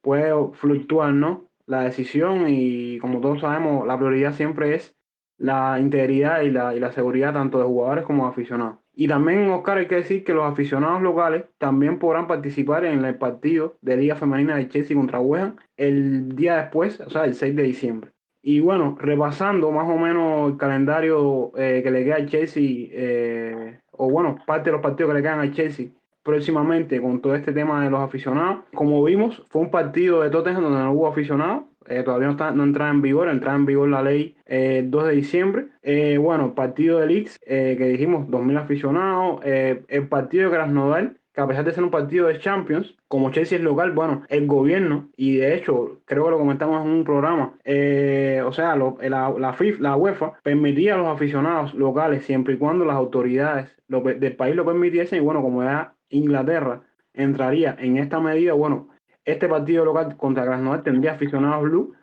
puede 0.00 0.32
fluctuar, 0.54 1.12
¿no? 1.12 1.50
La 1.66 1.80
decisión 1.82 2.46
y 2.48 2.98
como 3.00 3.20
todos 3.20 3.40
sabemos, 3.40 3.86
la 3.86 3.98
prioridad 3.98 4.34
siempre 4.34 4.74
es 4.76 4.94
la 5.38 5.78
integridad 5.80 6.42
y 6.42 6.50
la, 6.50 6.74
y 6.74 6.80
la 6.80 6.92
seguridad 6.92 7.34
tanto 7.34 7.58
de 7.58 7.64
jugadores 7.64 8.04
como 8.04 8.24
de 8.24 8.30
aficionados. 8.30 8.78
Y 8.94 9.08
también, 9.08 9.50
Oscar, 9.50 9.78
hay 9.78 9.88
que 9.88 9.96
decir 9.96 10.24
que 10.24 10.32
los 10.32 10.44
aficionados 10.50 11.02
locales 11.02 11.44
también 11.58 11.98
podrán 11.98 12.26
participar 12.28 12.84
en 12.86 13.04
el 13.04 13.18
partido 13.18 13.76
de 13.82 13.96
Liga 13.98 14.16
Femenina 14.16 14.56
de 14.56 14.68
Chelsea 14.68 14.96
contra 14.96 15.20
West 15.20 15.58
el 15.76 16.34
día 16.36 16.56
después, 16.56 17.00
o 17.00 17.10
sea, 17.10 17.24
el 17.26 17.34
6 17.34 17.54
de 17.56 17.62
diciembre. 17.64 18.12
Y 18.48 18.60
bueno, 18.60 18.96
repasando 19.00 19.72
más 19.72 19.88
o 19.88 19.98
menos 19.98 20.52
el 20.52 20.56
calendario 20.56 21.50
eh, 21.56 21.80
que 21.82 21.90
le 21.90 22.04
queda 22.04 22.14
al 22.14 22.28
Chelsea, 22.28 22.62
eh, 22.92 23.80
o 23.90 24.08
bueno, 24.08 24.38
parte 24.46 24.70
de 24.70 24.74
los 24.74 24.80
partidos 24.80 25.10
que 25.10 25.16
le 25.16 25.22
quedan 25.22 25.40
al 25.40 25.52
Chelsea 25.52 25.88
próximamente 26.22 27.00
con 27.00 27.20
todo 27.20 27.34
este 27.34 27.52
tema 27.52 27.82
de 27.82 27.90
los 27.90 27.98
aficionados. 27.98 28.58
Como 28.72 29.02
vimos, 29.02 29.44
fue 29.48 29.62
un 29.62 29.70
partido 29.72 30.22
de 30.22 30.30
Tottenham 30.30 30.62
donde 30.62 30.78
no 30.78 30.92
hubo 30.92 31.08
aficionados. 31.08 31.64
Eh, 31.88 32.04
todavía 32.04 32.28
no, 32.28 32.32
está, 32.34 32.52
no 32.52 32.62
entra 32.62 32.88
en 32.88 33.02
vigor, 33.02 33.28
entra 33.28 33.52
en 33.52 33.66
vigor 33.66 33.88
la 33.88 34.02
ley 34.02 34.36
eh, 34.46 34.78
el 34.78 34.92
2 34.92 35.06
de 35.08 35.12
diciembre. 35.12 35.66
Eh, 35.82 36.16
bueno, 36.16 36.54
partido 36.54 37.00
de 37.00 37.06
Leeds, 37.08 37.40
que 37.40 37.74
dijimos 37.74 38.28
2.000 38.28 38.58
aficionados. 38.60 39.40
El 39.44 40.06
partido 40.06 40.50
de 40.50 40.56
Krasnodar, 40.56 41.16
que 41.36 41.42
a 41.42 41.46
pesar 41.46 41.64
de 41.66 41.72
ser 41.72 41.84
un 41.84 41.90
partido 41.92 42.28
de 42.28 42.40
Champions, 42.40 42.96
como 43.08 43.30
Chelsea 43.30 43.58
es 43.58 43.64
local, 43.64 43.92
bueno, 43.92 44.22
el 44.30 44.46
gobierno, 44.48 45.10
y 45.16 45.36
de 45.36 45.54
hecho, 45.54 46.00
creo 46.06 46.24
que 46.24 46.30
lo 46.32 46.38
comentamos 46.38 46.84
en 46.84 46.90
un 46.92 47.04
programa, 47.04 47.54
eh, 47.64 48.42
o 48.46 48.52
sea, 48.52 48.74
lo- 48.76 48.98
la, 49.02 49.30
la, 49.38 49.52
FIFA, 49.52 49.82
la 49.82 49.96
UEFA 49.96 50.32
permitía 50.42 50.94
a 50.94 50.98
los 50.98 51.08
aficionados 51.08 51.74
locales 51.74 52.24
siempre 52.24 52.54
y 52.54 52.58
cuando 52.58 52.84
las 52.86 52.96
autoridades 52.96 53.76
lo 53.88 54.00
del 54.00 54.34
país 54.36 54.56
lo 54.56 54.64
permitiesen, 54.64 55.18
y 55.18 55.22
bueno, 55.24 55.42
como 55.42 55.62
ya 55.62 55.94
Inglaterra 56.08 56.82
entraría 57.14 57.76
en 57.78 57.98
esta 57.98 58.20
medida, 58.20 58.54
bueno, 58.54 58.88
este 59.24 59.48
partido 59.48 59.84
local 59.84 60.16
contra 60.16 60.44
Krasnodar 60.44 60.82
tendría 60.84 61.12
aficionados 61.12 61.62
blue. 61.64 61.94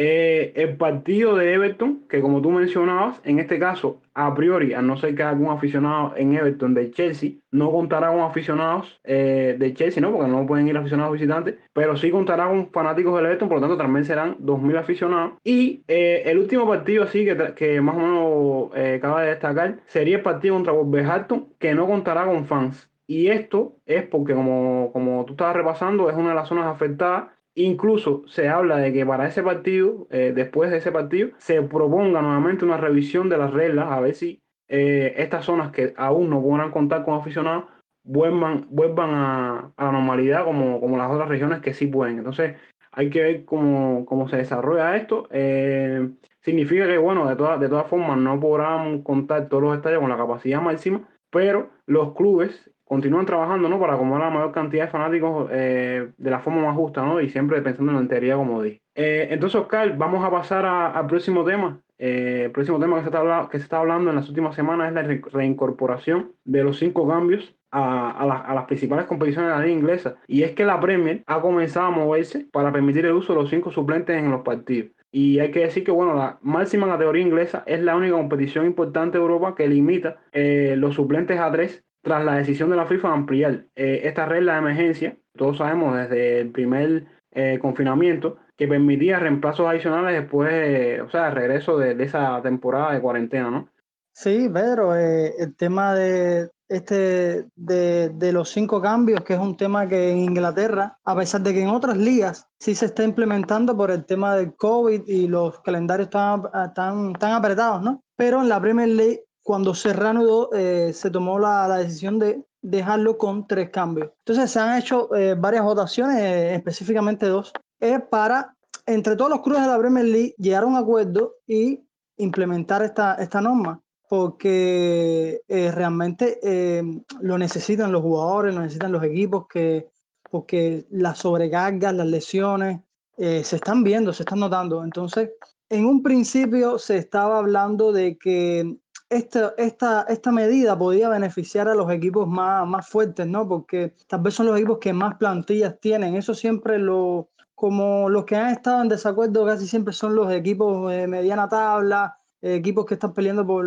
Eh, 0.00 0.52
el 0.54 0.76
partido 0.76 1.34
de 1.34 1.52
Everton, 1.54 2.04
que 2.08 2.20
como 2.20 2.40
tú 2.40 2.52
mencionabas, 2.52 3.20
en 3.24 3.40
este 3.40 3.58
caso, 3.58 4.00
a 4.14 4.32
priori, 4.32 4.72
a 4.72 4.80
no 4.80 4.96
ser 4.96 5.16
que 5.16 5.24
algún 5.24 5.50
aficionado 5.50 6.14
en 6.16 6.36
Everton 6.36 6.72
de 6.72 6.92
Chelsea, 6.92 7.32
no 7.50 7.72
contará 7.72 8.12
con 8.12 8.20
aficionados 8.20 9.00
eh, 9.02 9.56
de 9.58 9.74
Chelsea, 9.74 10.00
¿no? 10.00 10.12
Porque 10.12 10.30
no 10.30 10.46
pueden 10.46 10.68
ir 10.68 10.76
aficionados 10.76 11.12
visitantes, 11.14 11.56
pero 11.72 11.96
sí 11.96 12.12
contará 12.12 12.46
con 12.46 12.70
fanáticos 12.70 13.16
del 13.16 13.26
Everton, 13.26 13.48
por 13.48 13.56
lo 13.56 13.62
tanto 13.62 13.76
también 13.76 14.04
serán 14.04 14.36
2.000 14.38 14.78
aficionados. 14.78 15.32
Y 15.42 15.82
eh, 15.88 16.22
el 16.26 16.38
último 16.38 16.68
partido, 16.68 17.02
así 17.02 17.24
que, 17.24 17.54
que 17.56 17.80
más 17.80 17.96
o 17.96 17.98
menos 17.98 18.96
acaba 18.96 19.22
de 19.22 19.30
destacar, 19.30 19.80
sería 19.86 20.18
el 20.18 20.22
partido 20.22 20.54
contra 20.54 20.72
Wolverhampton, 20.72 21.48
que 21.58 21.74
no 21.74 21.88
contará 21.88 22.24
con 22.24 22.46
fans. 22.46 22.88
Y 23.08 23.28
esto 23.28 23.74
es 23.86 24.04
porque, 24.04 24.34
como, 24.34 24.90
como 24.92 25.24
tú 25.24 25.32
estabas 25.32 25.56
repasando, 25.56 26.08
es 26.08 26.16
una 26.16 26.28
de 26.28 26.34
las 26.36 26.46
zonas 26.46 26.66
afectadas 26.66 27.30
Incluso 27.60 28.22
se 28.28 28.48
habla 28.48 28.76
de 28.76 28.92
que 28.92 29.04
para 29.04 29.26
ese 29.26 29.42
partido, 29.42 30.06
eh, 30.10 30.32
después 30.32 30.70
de 30.70 30.76
ese 30.76 30.92
partido, 30.92 31.30
se 31.38 31.60
proponga 31.62 32.22
nuevamente 32.22 32.64
una 32.64 32.76
revisión 32.76 33.28
de 33.28 33.36
las 33.36 33.52
reglas, 33.52 33.90
a 33.90 33.98
ver 33.98 34.14
si 34.14 34.40
eh, 34.68 35.14
estas 35.16 35.44
zonas 35.44 35.72
que 35.72 35.92
aún 35.96 36.30
no 36.30 36.40
podrán 36.40 36.70
contar 36.70 37.04
con 37.04 37.14
aficionados 37.14 37.64
vuelvan, 38.04 38.68
vuelvan 38.70 39.10
a, 39.10 39.72
a 39.76 39.84
la 39.86 39.92
normalidad 39.92 40.44
como, 40.44 40.80
como 40.80 40.96
las 40.96 41.10
otras 41.10 41.28
regiones 41.28 41.60
que 41.60 41.74
sí 41.74 41.88
pueden. 41.88 42.18
Entonces, 42.18 42.54
hay 42.92 43.10
que 43.10 43.22
ver 43.22 43.44
cómo, 43.44 44.06
cómo 44.06 44.28
se 44.28 44.36
desarrolla 44.36 44.96
esto. 44.96 45.26
Eh, 45.32 46.10
significa 46.40 46.86
que, 46.86 46.98
bueno, 46.98 47.28
de 47.28 47.34
todas, 47.34 47.58
de 47.58 47.68
todas 47.68 47.88
formas, 47.88 48.18
no 48.18 48.38
podrán 48.38 49.02
contar 49.02 49.48
todos 49.48 49.64
los 49.64 49.76
estadios 49.76 50.00
con 50.00 50.10
la 50.10 50.16
capacidad 50.16 50.62
máxima, 50.62 51.08
pero 51.30 51.70
los 51.86 52.14
clubes 52.14 52.70
continúan 52.88 53.26
trabajando 53.26 53.68
¿no? 53.68 53.78
para 53.78 53.94
acomodar 53.94 54.24
la 54.24 54.30
mayor 54.30 54.52
cantidad 54.52 54.86
de 54.86 54.90
fanáticos 54.90 55.48
eh, 55.52 56.08
de 56.16 56.30
la 56.30 56.40
forma 56.40 56.62
más 56.62 56.76
justa 56.76 57.04
¿no? 57.04 57.20
y 57.20 57.28
siempre 57.28 57.60
pensando 57.62 57.92
en 57.92 57.96
la 57.98 58.02
integridad 58.02 58.36
como 58.36 58.62
dije. 58.62 58.80
Eh, 58.94 59.28
entonces, 59.30 59.60
Oscar, 59.60 59.96
vamos 59.96 60.24
a 60.24 60.30
pasar 60.30 60.64
al 60.64 61.06
próximo 61.06 61.44
tema. 61.44 61.80
Eh, 61.98 62.42
el 62.46 62.50
próximo 62.52 62.78
tema 62.78 62.96
que 62.96 63.02
se, 63.02 63.08
está 63.08 63.48
que 63.50 63.58
se 63.58 63.64
está 63.64 63.78
hablando 63.80 64.10
en 64.10 64.16
las 64.16 64.28
últimas 64.28 64.54
semanas 64.54 64.88
es 64.88 64.94
la 64.94 65.02
re- 65.02 65.22
reincorporación 65.32 66.32
de 66.44 66.64
los 66.64 66.78
cinco 66.78 67.06
cambios 67.08 67.54
a 67.70 68.52
las 68.54 68.64
principales 68.64 69.04
competiciones 69.04 69.50
de 69.50 69.56
la 69.58 69.62
liga 69.64 69.78
inglesa. 69.78 70.16
Y 70.26 70.42
es 70.42 70.52
que 70.52 70.64
la 70.64 70.80
Premier 70.80 71.22
ha 71.26 71.40
comenzado 71.40 71.86
a 71.86 71.90
moverse 71.90 72.46
para 72.50 72.72
permitir 72.72 73.04
el 73.04 73.12
uso 73.12 73.34
de 73.34 73.40
los 73.42 73.50
cinco 73.50 73.70
suplentes 73.70 74.16
en 74.16 74.30
los 74.30 74.40
partidos. 74.42 74.92
Y 75.10 75.38
hay 75.38 75.50
que 75.50 75.60
decir 75.60 75.84
que, 75.84 75.90
bueno, 75.90 76.14
la 76.14 76.38
máxima 76.42 76.86
categoría 76.86 77.22
inglesa 77.22 77.62
es 77.66 77.80
la 77.80 77.96
única 77.96 78.14
competición 78.14 78.66
importante 78.66 79.18
de 79.18 79.22
Europa 79.22 79.54
que 79.54 79.66
limita 79.68 80.16
eh, 80.32 80.74
los 80.78 80.94
suplentes 80.94 81.38
a 81.40 81.50
tres 81.50 81.84
tras 82.08 82.24
la 82.24 82.36
decisión 82.36 82.70
de 82.70 82.76
la 82.76 82.86
FIFA 82.86 83.08
de 83.08 83.14
ampliar 83.14 83.64
eh, 83.76 84.00
esta 84.04 84.24
regla 84.26 84.54
de 84.54 84.58
emergencia, 84.58 85.16
todos 85.36 85.58
sabemos 85.58 85.96
desde 85.96 86.40
el 86.40 86.50
primer 86.50 87.06
eh, 87.32 87.58
confinamiento, 87.60 88.38
que 88.56 88.66
permitía 88.66 89.18
reemplazos 89.18 89.68
adicionales 89.68 90.20
después, 90.20 90.50
eh, 90.50 91.00
o 91.02 91.10
sea, 91.10 91.28
el 91.28 91.34
regreso 91.34 91.78
de, 91.78 91.94
de 91.94 92.04
esa 92.04 92.40
temporada 92.42 92.94
de 92.94 93.00
cuarentena, 93.00 93.50
¿no? 93.50 93.68
Sí, 94.12 94.48
Pedro, 94.52 94.96
eh, 94.96 95.34
el 95.38 95.54
tema 95.54 95.94
de 95.94 96.50
este 96.68 97.46
de, 97.54 98.08
de 98.08 98.32
los 98.32 98.50
cinco 98.50 98.82
cambios, 98.82 99.20
que 99.20 99.34
es 99.34 99.38
un 99.38 99.56
tema 99.56 99.86
que 99.86 100.10
en 100.10 100.18
Inglaterra, 100.18 100.98
a 101.04 101.16
pesar 101.16 101.40
de 101.42 101.54
que 101.54 101.62
en 101.62 101.68
otras 101.68 101.96
ligas 101.96 102.48
sí 102.58 102.74
se 102.74 102.86
está 102.86 103.04
implementando 103.04 103.76
por 103.76 103.92
el 103.92 104.04
tema 104.04 104.34
del 104.34 104.56
COVID 104.56 105.02
y 105.06 105.28
los 105.28 105.60
calendarios 105.60 106.08
están, 106.08 106.42
están, 106.66 107.12
están 107.12 107.32
apretados, 107.32 107.80
¿no? 107.82 108.02
Pero 108.16 108.42
en 108.42 108.48
la 108.48 108.60
Premier 108.60 108.88
League, 108.88 109.24
cuando 109.48 109.74
se 109.74 109.94
reanudó, 109.94 110.50
eh, 110.52 110.92
se 110.92 111.10
tomó 111.10 111.38
la, 111.38 111.66
la 111.66 111.78
decisión 111.78 112.18
de 112.18 112.44
dejarlo 112.60 113.16
con 113.16 113.46
tres 113.46 113.70
cambios. 113.70 114.10
Entonces 114.18 114.50
se 114.50 114.60
han 114.60 114.76
hecho 114.76 115.08
eh, 115.16 115.36
varias 115.38 115.64
votaciones, 115.64 116.18
eh, 116.18 116.54
específicamente 116.54 117.24
dos, 117.24 117.54
es 117.80 117.98
para, 118.10 118.54
entre 118.84 119.16
todos 119.16 119.30
los 119.30 119.40
clubes 119.40 119.62
de 119.62 119.68
la 119.68 119.78
Premier 119.78 120.04
League, 120.04 120.34
llegar 120.36 120.64
a 120.64 120.66
un 120.66 120.76
acuerdo 120.76 121.36
y 121.46 121.82
implementar 122.18 122.82
esta, 122.82 123.14
esta 123.14 123.40
norma 123.40 123.80
porque 124.06 125.40
eh, 125.48 125.72
realmente 125.72 126.40
eh, 126.42 126.82
lo 127.22 127.38
necesitan 127.38 127.90
los 127.90 128.02
jugadores, 128.02 128.54
lo 128.54 128.60
necesitan 128.60 128.92
los 128.92 129.02
equipos, 129.02 129.46
que, 129.48 129.88
porque 130.30 130.84
las 130.90 131.20
sobrecargas, 131.20 131.94
las 131.94 132.06
lesiones 132.06 132.80
eh, 133.16 133.42
se 133.44 133.56
están 133.56 133.82
viendo, 133.82 134.12
se 134.12 134.24
están 134.24 134.40
notando. 134.40 134.84
Entonces, 134.84 135.30
en 135.70 135.86
un 135.86 136.02
principio 136.02 136.78
se 136.78 136.98
estaba 136.98 137.38
hablando 137.38 137.92
de 137.92 138.16
que 138.16 138.78
esta, 139.10 139.54
esta, 139.56 140.02
esta 140.08 140.32
medida 140.32 140.78
podía 140.78 141.08
beneficiar 141.08 141.68
a 141.68 141.74
los 141.74 141.90
equipos 141.90 142.28
más, 142.28 142.66
más 142.66 142.88
fuertes, 142.88 143.26
¿no? 143.26 143.48
Porque 143.48 143.94
tal 144.06 144.20
vez 144.20 144.34
son 144.34 144.46
los 144.46 144.56
equipos 144.56 144.78
que 144.78 144.92
más 144.92 145.16
plantillas 145.16 145.78
tienen. 145.80 146.14
Eso 146.14 146.34
siempre 146.34 146.78
lo, 146.78 147.30
como 147.54 148.08
los 148.08 148.24
que 148.24 148.36
han 148.36 148.50
estado 148.50 148.82
en 148.82 148.88
desacuerdo 148.88 149.46
casi 149.46 149.66
siempre 149.66 149.92
son 149.92 150.14
los 150.14 150.30
equipos 150.32 150.90
de 150.90 151.06
mediana 151.06 151.48
tabla, 151.48 152.18
equipos 152.42 152.86
que 152.86 152.94
están 152.94 153.14
peleando 153.14 153.46
por, 153.46 153.66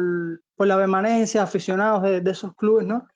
por 0.56 0.68
la 0.68 0.78
permanencia, 0.78 1.44
aficionados 1.44 2.04
de, 2.04 2.22
de, 2.22 2.32
esos 2.32 2.56
clubes, 2.56 2.86
¿no? 2.86 3.08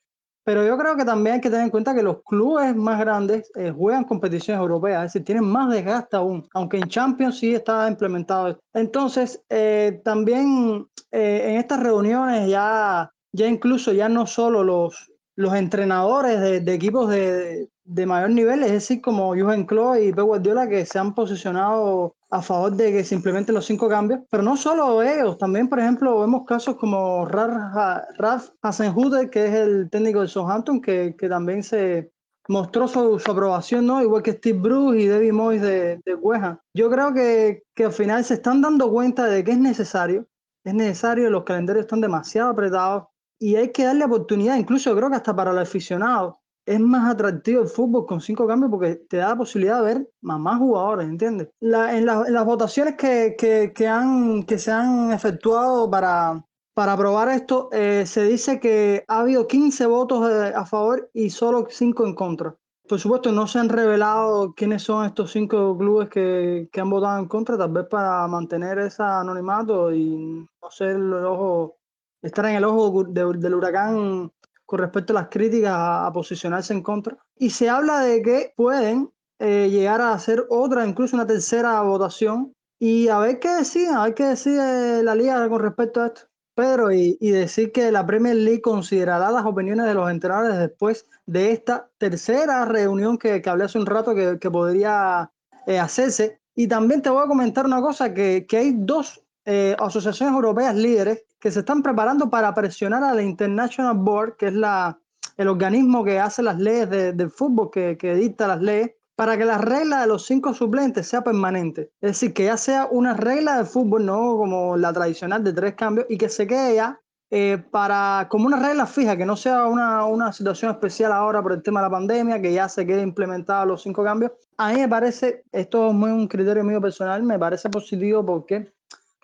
Pero 0.46 0.64
yo 0.64 0.78
creo 0.78 0.94
que 0.96 1.04
también 1.04 1.34
hay 1.34 1.40
que 1.40 1.50
tener 1.50 1.64
en 1.64 1.70
cuenta 1.70 1.92
que 1.92 2.04
los 2.04 2.22
clubes 2.22 2.76
más 2.76 3.00
grandes 3.00 3.50
eh, 3.56 3.72
juegan 3.76 4.04
competiciones 4.04 4.60
europeas, 4.60 5.06
es 5.06 5.12
decir, 5.12 5.24
tienen 5.24 5.44
más 5.44 5.68
desgaste 5.68 6.16
aún, 6.16 6.48
aunque 6.54 6.76
en 6.76 6.88
Champions 6.88 7.40
sí 7.40 7.52
está 7.52 7.88
implementado. 7.88 8.56
Entonces, 8.72 9.42
eh, 9.50 10.00
también 10.04 10.86
eh, 11.10 11.46
en 11.48 11.56
estas 11.56 11.82
reuniones 11.82 12.48
ya, 12.48 13.10
ya 13.32 13.48
incluso 13.48 13.92
ya 13.92 14.08
no 14.08 14.24
solo 14.28 14.62
los, 14.62 15.10
los 15.34 15.52
entrenadores 15.52 16.64
de, 16.64 16.72
equipos 16.72 17.10
de, 17.10 17.68
de, 17.82 18.06
mayor 18.06 18.30
nivel, 18.30 18.62
es 18.62 18.70
decir, 18.70 19.00
como 19.00 19.34
Jürgen 19.34 19.66
Klopp 19.66 19.96
y 19.96 20.12
Pep 20.12 20.26
Guardiola, 20.26 20.68
que 20.68 20.86
se 20.86 21.00
han 21.00 21.12
posicionado 21.12 22.14
a 22.30 22.42
favor 22.42 22.72
de 22.72 22.92
que 22.92 23.04
se 23.04 23.14
implementen 23.14 23.54
los 23.54 23.66
cinco 23.66 23.88
cambios, 23.88 24.20
pero 24.30 24.42
no 24.42 24.56
solo 24.56 25.02
ellos, 25.02 25.38
también, 25.38 25.68
por 25.68 25.78
ejemplo, 25.78 26.20
vemos 26.20 26.44
casos 26.44 26.76
como 26.76 27.24
Ralf 27.26 28.50
Hasenhutter, 28.62 29.30
que 29.30 29.46
es 29.46 29.54
el 29.54 29.88
técnico 29.90 30.20
del 30.20 30.28
Southampton, 30.28 30.80
que, 30.80 31.14
que 31.16 31.28
también 31.28 31.62
se 31.62 32.10
mostró 32.48 32.88
su, 32.88 33.18
su, 33.18 33.30
aprobación, 33.30 33.86
¿no? 33.86 34.02
Igual 34.02 34.22
que 34.22 34.32
Steve 34.32 34.58
Bruce 34.58 34.98
y 34.98 35.08
David 35.08 35.32
Moyes 35.32 35.62
de, 35.62 36.00
de 36.04 36.14
West 36.14 36.60
Yo 36.74 36.90
creo 36.90 37.12
que, 37.12 37.64
que 37.74 37.84
al 37.84 37.92
final 37.92 38.24
se 38.24 38.34
están 38.34 38.60
dando 38.60 38.90
cuenta 38.90 39.26
de 39.26 39.42
que 39.44 39.52
es 39.52 39.58
necesario, 39.58 40.26
es 40.64 40.74
necesario, 40.74 41.30
los 41.30 41.44
calendarios 41.44 41.84
están 41.84 42.00
demasiado 42.00 42.50
apretados 42.50 43.04
y 43.38 43.56
hay 43.56 43.70
que 43.70 43.84
darle 43.84 44.04
oportunidad, 44.04 44.56
incluso 44.56 44.94
creo 44.96 45.10
que 45.10 45.16
hasta 45.16 45.34
para 45.34 45.52
los 45.52 45.68
aficionados, 45.68 46.36
es 46.66 46.80
más 46.80 47.14
atractivo 47.14 47.62
el 47.62 47.68
fútbol 47.68 48.06
con 48.06 48.20
cinco 48.20 48.46
cambios 48.46 48.70
porque 48.70 48.96
te 49.08 49.18
da 49.18 49.30
la 49.30 49.36
posibilidad 49.36 49.78
de 49.78 49.94
ver 49.94 50.10
más, 50.20 50.58
jugadores, 50.58 51.08
¿entiendes? 51.08 51.48
La, 51.60 51.96
en, 51.96 52.04
la, 52.04 52.24
en, 52.26 52.34
las 52.34 52.44
votaciones 52.44 52.96
que, 52.96 53.36
que, 53.38 53.88
han, 53.88 54.42
que 54.42 54.58
se 54.58 54.72
han 54.72 55.12
efectuado 55.12 55.88
para, 55.90 56.44
para 56.74 56.92
aprobar 56.92 57.28
esto, 57.28 57.70
eh, 57.72 58.04
se 58.04 58.24
dice 58.24 58.60
que 58.60 59.04
ha 59.08 59.20
habido 59.20 59.46
15 59.46 59.86
votos 59.86 60.30
a 60.30 60.66
favor 60.66 61.08
y 61.14 61.30
solo 61.30 61.68
5 61.70 62.06
en 62.06 62.14
contra. 62.14 62.56
Por 62.88 63.00
supuesto, 63.00 63.32
no 63.32 63.48
se 63.48 63.58
han 63.58 63.68
revelado 63.68 64.54
quiénes 64.54 64.82
son 64.84 65.06
estos 65.06 65.32
cinco 65.32 65.76
clubes 65.76 66.08
que, 66.08 66.68
que 66.70 66.80
han 66.80 66.88
votado 66.88 67.18
en 67.18 67.26
contra, 67.26 67.58
tal 67.58 67.72
vez 67.72 67.86
para 67.88 68.28
mantener 68.28 68.78
ese 68.78 69.02
anonimato 69.02 69.92
y 69.92 70.46
no 70.62 70.70
ser 70.70 70.90
el 70.90 71.12
ojo, 71.14 71.78
estar 72.22 72.46
en 72.46 72.56
el 72.56 72.64
ojo 72.64 73.02
de, 73.02 73.38
del 73.38 73.54
huracán 73.54 74.30
con 74.66 74.80
respecto 74.80 75.12
a 75.12 75.22
las 75.22 75.28
críticas 75.28 75.72
a, 75.74 76.10
posicionarse 76.12 76.74
en 76.74 76.82
contra. 76.82 77.16
Y 77.38 77.50
se 77.50 77.70
habla 77.70 78.00
de 78.00 78.20
que 78.20 78.52
pueden 78.56 79.10
eh, 79.38 79.68
llegar 79.70 80.00
a 80.00 80.12
hacer 80.12 80.44
otra, 80.50 80.86
incluso 80.86 81.16
una 81.16 81.26
tercera 81.26 81.80
votación. 81.82 82.52
Y 82.78 83.08
a 83.08 83.18
ver 83.18 83.38
qué 83.38 83.48
decide, 83.50 83.88
a 83.88 84.02
ver 84.04 84.14
qué 84.14 84.24
decide 84.24 85.02
la 85.02 85.14
liga 85.14 85.48
con 85.48 85.62
respecto 85.62 86.02
a 86.02 86.08
esto. 86.08 86.22
Pedro, 86.54 86.90
y, 86.90 87.18
y, 87.20 87.30
decir 87.30 87.70
que 87.70 87.92
la 87.92 88.06
Premier 88.06 88.34
League 88.34 88.62
considerará 88.62 89.30
las 89.30 89.44
opiniones 89.44 89.84
de 89.84 89.92
los 89.92 90.10
entrenadores 90.10 90.58
después 90.58 91.06
de 91.26 91.52
esta 91.52 91.90
tercera 91.98 92.64
reunión 92.64 93.18
que, 93.18 93.42
que 93.42 93.50
hablé 93.50 93.64
hace 93.64 93.78
un 93.78 93.84
rato 93.84 94.14
que, 94.14 94.38
que 94.38 94.50
podría 94.50 95.30
eh, 95.66 95.78
hacerse. 95.78 96.40
Y 96.54 96.66
también 96.66 97.02
te 97.02 97.10
voy 97.10 97.22
a 97.22 97.28
comentar 97.28 97.66
una 97.66 97.82
cosa, 97.82 98.14
que, 98.14 98.46
que 98.48 98.56
hay 98.56 98.72
dos 98.74 99.22
eh, 99.44 99.76
asociaciones 99.78 100.34
europeas 100.34 100.74
líderes 100.74 101.25
que 101.40 101.50
se 101.50 101.60
están 101.60 101.82
preparando 101.82 102.30
para 102.30 102.54
presionar 102.54 103.04
a 103.04 103.14
la 103.14 103.22
International 103.22 103.96
Board, 103.96 104.36
que 104.36 104.46
es 104.46 104.54
la, 104.54 104.98
el 105.36 105.48
organismo 105.48 106.04
que 106.04 106.18
hace 106.18 106.42
las 106.42 106.58
leyes 106.58 106.88
de, 106.90 107.12
del 107.12 107.30
fútbol, 107.30 107.70
que, 107.70 107.96
que 107.98 108.14
dicta 108.14 108.48
las 108.48 108.60
leyes, 108.60 108.92
para 109.16 109.38
que 109.38 109.46
la 109.46 109.58
regla 109.58 110.02
de 110.02 110.06
los 110.06 110.26
cinco 110.26 110.52
suplentes 110.52 111.08
sea 111.08 111.22
permanente. 111.22 111.90
Es 112.00 112.12
decir, 112.12 112.34
que 112.34 112.44
ya 112.44 112.56
sea 112.56 112.86
una 112.90 113.14
regla 113.14 113.58
de 113.58 113.64
fútbol, 113.64 114.04
no 114.04 114.36
como 114.36 114.76
la 114.76 114.92
tradicional 114.92 115.42
de 115.42 115.52
tres 115.52 115.74
cambios, 115.74 116.06
y 116.10 116.18
que 116.18 116.28
se 116.28 116.46
quede 116.46 116.76
ya 116.76 117.00
eh, 117.30 117.58
para 117.70 118.28
como 118.30 118.46
una 118.46 118.58
regla 118.58 118.86
fija, 118.86 119.16
que 119.16 119.26
no 119.26 119.36
sea 119.36 119.66
una, 119.66 120.04
una 120.04 120.32
situación 120.32 120.70
especial 120.70 121.12
ahora 121.12 121.42
por 121.42 121.52
el 121.52 121.62
tema 121.62 121.80
de 121.80 121.86
la 121.86 121.90
pandemia, 121.90 122.40
que 122.40 122.52
ya 122.52 122.68
se 122.68 122.86
quede 122.86 123.02
implementada 123.02 123.64
los 123.64 123.82
cinco 123.82 124.04
cambios. 124.04 124.32
A 124.58 124.72
mí 124.72 124.80
me 124.80 124.88
parece, 124.88 125.44
esto 125.50 125.88
es 125.88 125.94
muy 125.94 126.10
un 126.10 126.28
criterio 126.28 126.62
mío 126.62 126.80
personal, 126.80 127.22
me 127.22 127.38
parece 127.38 127.68
positivo 127.68 128.24
porque 128.24 128.72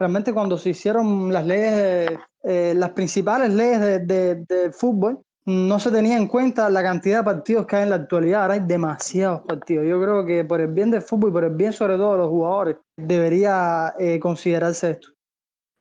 realmente 0.02 0.32
cuando 0.32 0.58
se 0.58 0.70
hicieron 0.70 1.32
las 1.32 1.46
leyes, 1.46 2.18
eh, 2.42 2.74
las 2.76 2.90
principales 2.90 3.54
leyes 3.54 3.80
de, 3.80 3.98
de, 4.00 4.34
de 4.34 4.72
fútbol, 4.72 5.20
no 5.46 5.78
se 5.78 5.92
tenía 5.92 6.16
en 6.16 6.26
cuenta 6.26 6.68
la 6.70 6.82
cantidad 6.82 7.18
de 7.18 7.24
partidos 7.24 7.66
que 7.66 7.76
hay 7.76 7.82
en 7.84 7.90
la 7.90 7.96
actualidad. 7.96 8.42
Ahora 8.42 8.54
hay 8.54 8.62
demasiados 8.66 9.42
partidos. 9.42 9.86
Yo 9.86 10.00
creo 10.02 10.26
que 10.26 10.44
por 10.44 10.60
el 10.60 10.68
bien 10.72 10.90
del 10.90 11.02
fútbol 11.02 11.30
y 11.30 11.32
por 11.32 11.44
el 11.44 11.54
bien 11.54 11.72
sobre 11.72 11.96
todo 11.96 12.12
de 12.12 12.18
los 12.18 12.28
jugadores, 12.28 12.76
debería 12.96 13.94
eh, 13.96 14.18
considerarse 14.18 14.90
esto. 14.90 15.08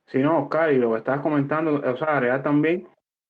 Sí, 0.06 0.18
no, 0.18 0.44
Oscar, 0.44 0.72
y 0.72 0.78
lo 0.78 0.92
que 0.92 0.98
estabas 0.98 1.20
comentando, 1.20 1.74
o 1.74 1.96
sea, 1.96 2.16
agregar 2.16 2.44
también 2.44 2.86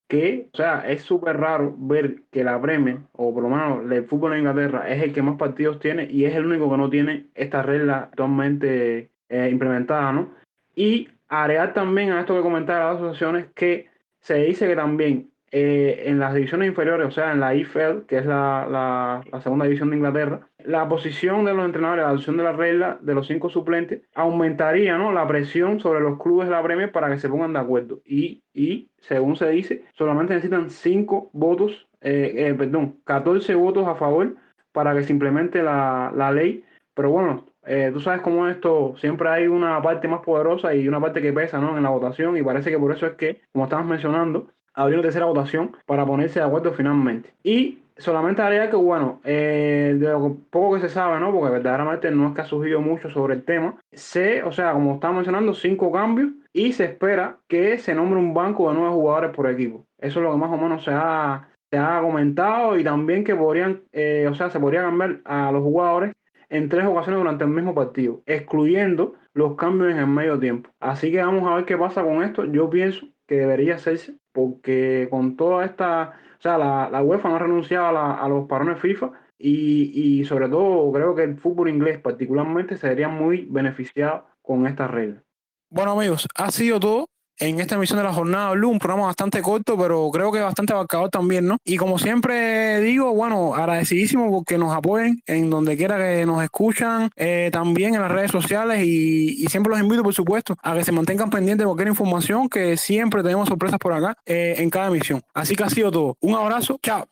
que, 0.09 0.51
o 0.53 0.57
sea, 0.59 0.87
es 0.87 1.03
súper 1.03 1.39
raro 1.39 1.75
ver 1.79 2.25
que 2.31 2.45
la 2.45 2.61
Premier, 2.61 2.99
o 3.13 3.33
por 3.33 3.45
lo 3.45 3.49
menos 3.49 3.91
el 3.91 4.05
fútbol 4.07 4.35
en 4.35 4.41
Inglaterra, 4.41 4.87
es 4.87 5.03
el 5.03 5.15
que 5.15 5.23
más 5.23 5.39
partidos 5.39 5.79
tiene 5.79 6.05
y 6.11 6.27
es 6.27 6.35
el 6.35 6.45
único 6.45 6.71
que 6.71 6.77
no 6.77 6.91
tiene 6.91 7.29
esta 7.35 7.63
regla 7.63 8.09
actualmente 8.11 9.11
eh, 9.31 9.49
implementada, 9.51 10.13
¿no? 10.13 10.42
Y 10.75 11.09
agregar 11.29 11.75
también 11.75 12.13
a 12.13 12.21
esto 12.21 12.35
que 12.35 12.43
comentaba 12.43 12.93
las 12.93 12.97
asociaciones 12.97 13.47
que 13.55 13.89
se 14.21 14.35
dice 14.37 14.69
que 14.69 14.77
también 14.77 15.33
eh, 15.55 16.05
en 16.07 16.19
las 16.19 16.33
divisiones 16.33 16.69
inferiores, 16.69 17.09
o 17.09 17.11
sea, 17.11 17.33
en 17.33 17.41
la 17.41 17.55
IFL, 17.55 18.07
que 18.09 18.17
es 18.17 18.25
la, 18.25 19.23
segunda 19.43 19.67
división 19.67 19.91
de 19.91 19.97
Inglaterra, 19.97 20.49
la 20.65 20.89
posición 20.89 21.45
de 21.45 21.53
los 21.53 21.67
entrenadores, 21.67 22.05
la 22.05 22.09
adopción 22.09 22.39
de 22.39 22.43
la 22.43 22.53
regla 22.53 22.99
de 23.03 23.15
los 23.15 23.27
cinco 23.27 23.51
suplentes, 23.51 24.01
aumentaría 24.15 24.97
¿no? 24.97 25.13
la 25.13 25.29
presión 25.29 25.79
sobre 25.79 26.01
los 26.01 26.19
clubes 26.19 26.49
de 26.49 26.53
la 26.55 26.63
Premier 26.63 26.91
para 26.91 27.11
que 27.11 27.21
se 27.21 27.29
pongan 27.29 27.53
de 27.53 27.59
acuerdo. 27.59 28.01
Y, 28.07 28.43
y 28.55 28.89
según 29.01 29.37
se 29.37 29.51
dice, 29.51 29.85
solamente 29.93 30.33
necesitan 30.33 30.71
cinco 30.71 31.29
votos, 31.35 31.87
eh, 32.01 32.33
eh, 32.35 32.55
perdón, 32.55 33.01
14 33.05 33.55
votos 33.55 33.87
a 33.87 33.97
favor 33.97 34.35
para 34.73 34.95
que 34.95 35.03
se 35.03 35.13
implemente 35.13 35.63
la, 35.63 36.11
la 36.17 36.33
ley. 36.33 36.65
Pero 36.95 37.11
bueno, 37.11 37.45
eh, 37.65 37.91
tú 37.93 38.01
sabes 38.01 38.23
cómo 38.23 38.49
esto, 38.49 38.95
siempre 38.99 39.29
hay 39.29 39.47
una 39.47 39.81
parte 39.81 40.09
más 40.09 40.21
poderosa 40.21 40.75
y 40.75 40.89
una 40.89 41.01
parte 41.01 41.23
que 41.23 41.33
pesa 41.33 41.59
¿no? 41.59 41.77
en 41.77 41.83
la 41.83 41.91
votación 41.91 42.37
y 42.37 42.43
parece 42.43 42.71
que 42.71 42.79
por 42.79 42.93
eso 42.93 43.07
es 43.07 43.15
que, 43.15 43.41
como 43.53 43.65
estamos 43.65 43.87
mencionando, 43.87 44.49
habría 44.75 44.99
una 44.99 45.05
tercera 45.05 45.27
votación 45.27 45.77
para 45.87 46.07
ponerse 46.07 46.41
de 46.41 46.47
acuerdo 46.47 46.73
finalmente. 46.73 47.33
Y 47.43 47.79
solamente 47.97 48.43
haría 48.43 48.71
que, 48.71 48.77
bueno, 48.77 49.21
eh, 49.25 49.95
de 49.99 50.09
lo 50.09 50.37
poco 50.51 50.75
que 50.75 50.81
se 50.81 50.89
sabe, 50.89 51.21
¿no? 51.21 51.33
Porque 51.33 51.53
verdaderamente 51.53 52.11
no 52.11 52.29
es 52.29 52.35
que 52.35 52.41
ha 52.41 52.47
surgido 52.47 52.81
mucho 52.81 53.11
sobre 53.11 53.35
el 53.35 53.45
tema. 53.45 53.77
Se, 53.93 54.43
o 54.43 54.53
sea, 54.53 54.73
como 54.73 54.95
estaba 54.95 55.15
mencionando, 55.15 55.55
cinco 55.55 55.93
cambios 55.93 56.31
y 56.53 56.73
se 56.73 56.85
espera 56.85 57.39
que 57.49 57.79
se 57.79 57.95
nombre 57.95 58.19
un 58.19 58.35
banco 58.35 58.69
de 58.69 58.77
nueve 58.77 58.95
jugadores 58.95 59.31
por 59.31 59.49
equipo. 59.49 59.87
Eso 59.99 60.19
es 60.19 60.25
lo 60.25 60.33
que 60.33 60.39
más 60.39 60.51
o 60.51 60.57
menos 60.57 60.85
se 60.85 60.91
ha, 60.93 61.49
se 61.71 61.79
ha 61.79 62.01
comentado 62.01 62.79
y 62.79 62.85
también 62.85 63.25
que 63.25 63.37
podrían, 63.37 63.83
eh, 63.93 64.29
o 64.31 64.35
sea, 64.35 64.51
se 64.51 64.61
podría 64.61 64.83
cambiar 64.83 65.21
a 65.25 65.53
los 65.53 65.63
jugadores 65.63 66.13
en 66.53 66.69
tres 66.69 66.85
ocasiones 66.85 67.19
durante 67.19 67.45
el 67.45 67.51
mismo 67.51 67.75
partido, 67.75 68.23
excluyendo 68.27 69.15
los 69.33 69.57
cambios 69.57 69.91
en 69.91 69.99
el 69.99 70.07
medio 70.07 70.39
tiempo. 70.39 70.71
Así 70.81 71.11
que 71.11 71.23
vamos 71.23 71.51
a 71.51 71.55
ver 71.55 71.65
qué 71.65 71.79
pasa 71.79 72.05
con 72.05 72.23
esto. 72.23 72.45
Yo 72.45 72.69
pienso 72.69 73.07
que 73.27 73.37
debería 73.37 73.77
hacerse 73.77 74.17
porque 74.33 75.09
con 75.11 75.37
toda 75.37 75.65
esta, 75.65 76.13
o 76.39 76.43
sea, 76.43 76.59
la, 76.59 76.91
la 76.91 77.03
UEFA 77.03 77.31
no 77.31 77.37
ha 77.37 77.39
renunciado 77.39 77.87
a, 77.87 77.93
la, 77.93 78.15
a 78.15 78.29
los 78.29 78.47
parones 78.47 78.81
FIFA 78.81 79.13
y, 79.39 80.21
y, 80.21 80.25
sobre 80.27 80.49
todo 80.51 80.93
creo 80.93 81.15
que 81.15 81.25
el 81.25 81.39
fútbol 81.39 81.71
inglés 81.71 81.99
particularmente 81.99 82.77
sería 82.77 83.09
muy 83.09 83.47
beneficiado 83.51 84.27
con 84.43 84.67
esta 84.67 84.87
regla. 84.87 85.23
Bueno 85.71 85.93
amigos, 85.93 86.29
ha 86.37 86.51
sido 86.51 86.79
todo 86.79 87.07
en 87.39 87.61
esta 87.61 87.75
emisión 87.75 87.99
de 87.99 88.05
la 88.05 88.13
Jornada 88.13 88.53
Blue, 88.53 88.71
un 88.71 88.79
programa 88.79 89.07
bastante 89.07 89.43
corto, 89.43 89.77
pero 89.77 90.11
creo 90.11 90.33
que 90.33 90.41
bastante 90.41 90.73
abarcador 90.73 91.11
también, 91.11 91.47
¿no? 91.47 91.59
Y 91.65 91.77
como 91.77 91.99
siempre 91.99 92.81
digo, 92.81 93.13
bueno, 93.15 93.55
agradecidísimo 93.55 94.31
porque 94.31 94.59
nos 94.59 94.75
apoyen 94.75 95.23
en 95.27 95.51
donde 95.51 95.77
quiera 95.77 95.99
que 95.99 96.25
nos 96.27 96.43
escuchan, 96.43 97.11
eh, 97.17 97.51
también 97.53 97.95
en 97.95 98.03
las 98.03 98.13
redes 98.13 98.31
sociales 98.31 98.83
y, 98.85 99.47
siempre 99.53 99.71
los 99.71 99.81
invito, 99.81 100.03
por 100.03 100.15
supuesto, 100.15 100.57
a 100.63 100.75
que 100.75 100.85
se 100.85 100.93
mantengan 100.93 101.29
pendientes 101.29 101.65
de 101.65 101.67
cualquier 101.67 101.89
información, 101.89 102.49
que 102.49 102.77
siempre 102.77 103.23
tenemos 103.23 103.49
sorpresas 103.49 103.79
por 103.79 103.93
acá 103.93 104.17
eh, 104.25 104.55
en 104.59 104.71
cada 104.71 104.87
emisión. 104.89 105.21
Así 105.35 105.55
que 105.55 105.65
ha 105.65 105.71
sido 105.71 105.91
todo. 105.91 106.17
Un 106.21 106.35
abrazo, 106.35 106.79
chao. 106.83 107.07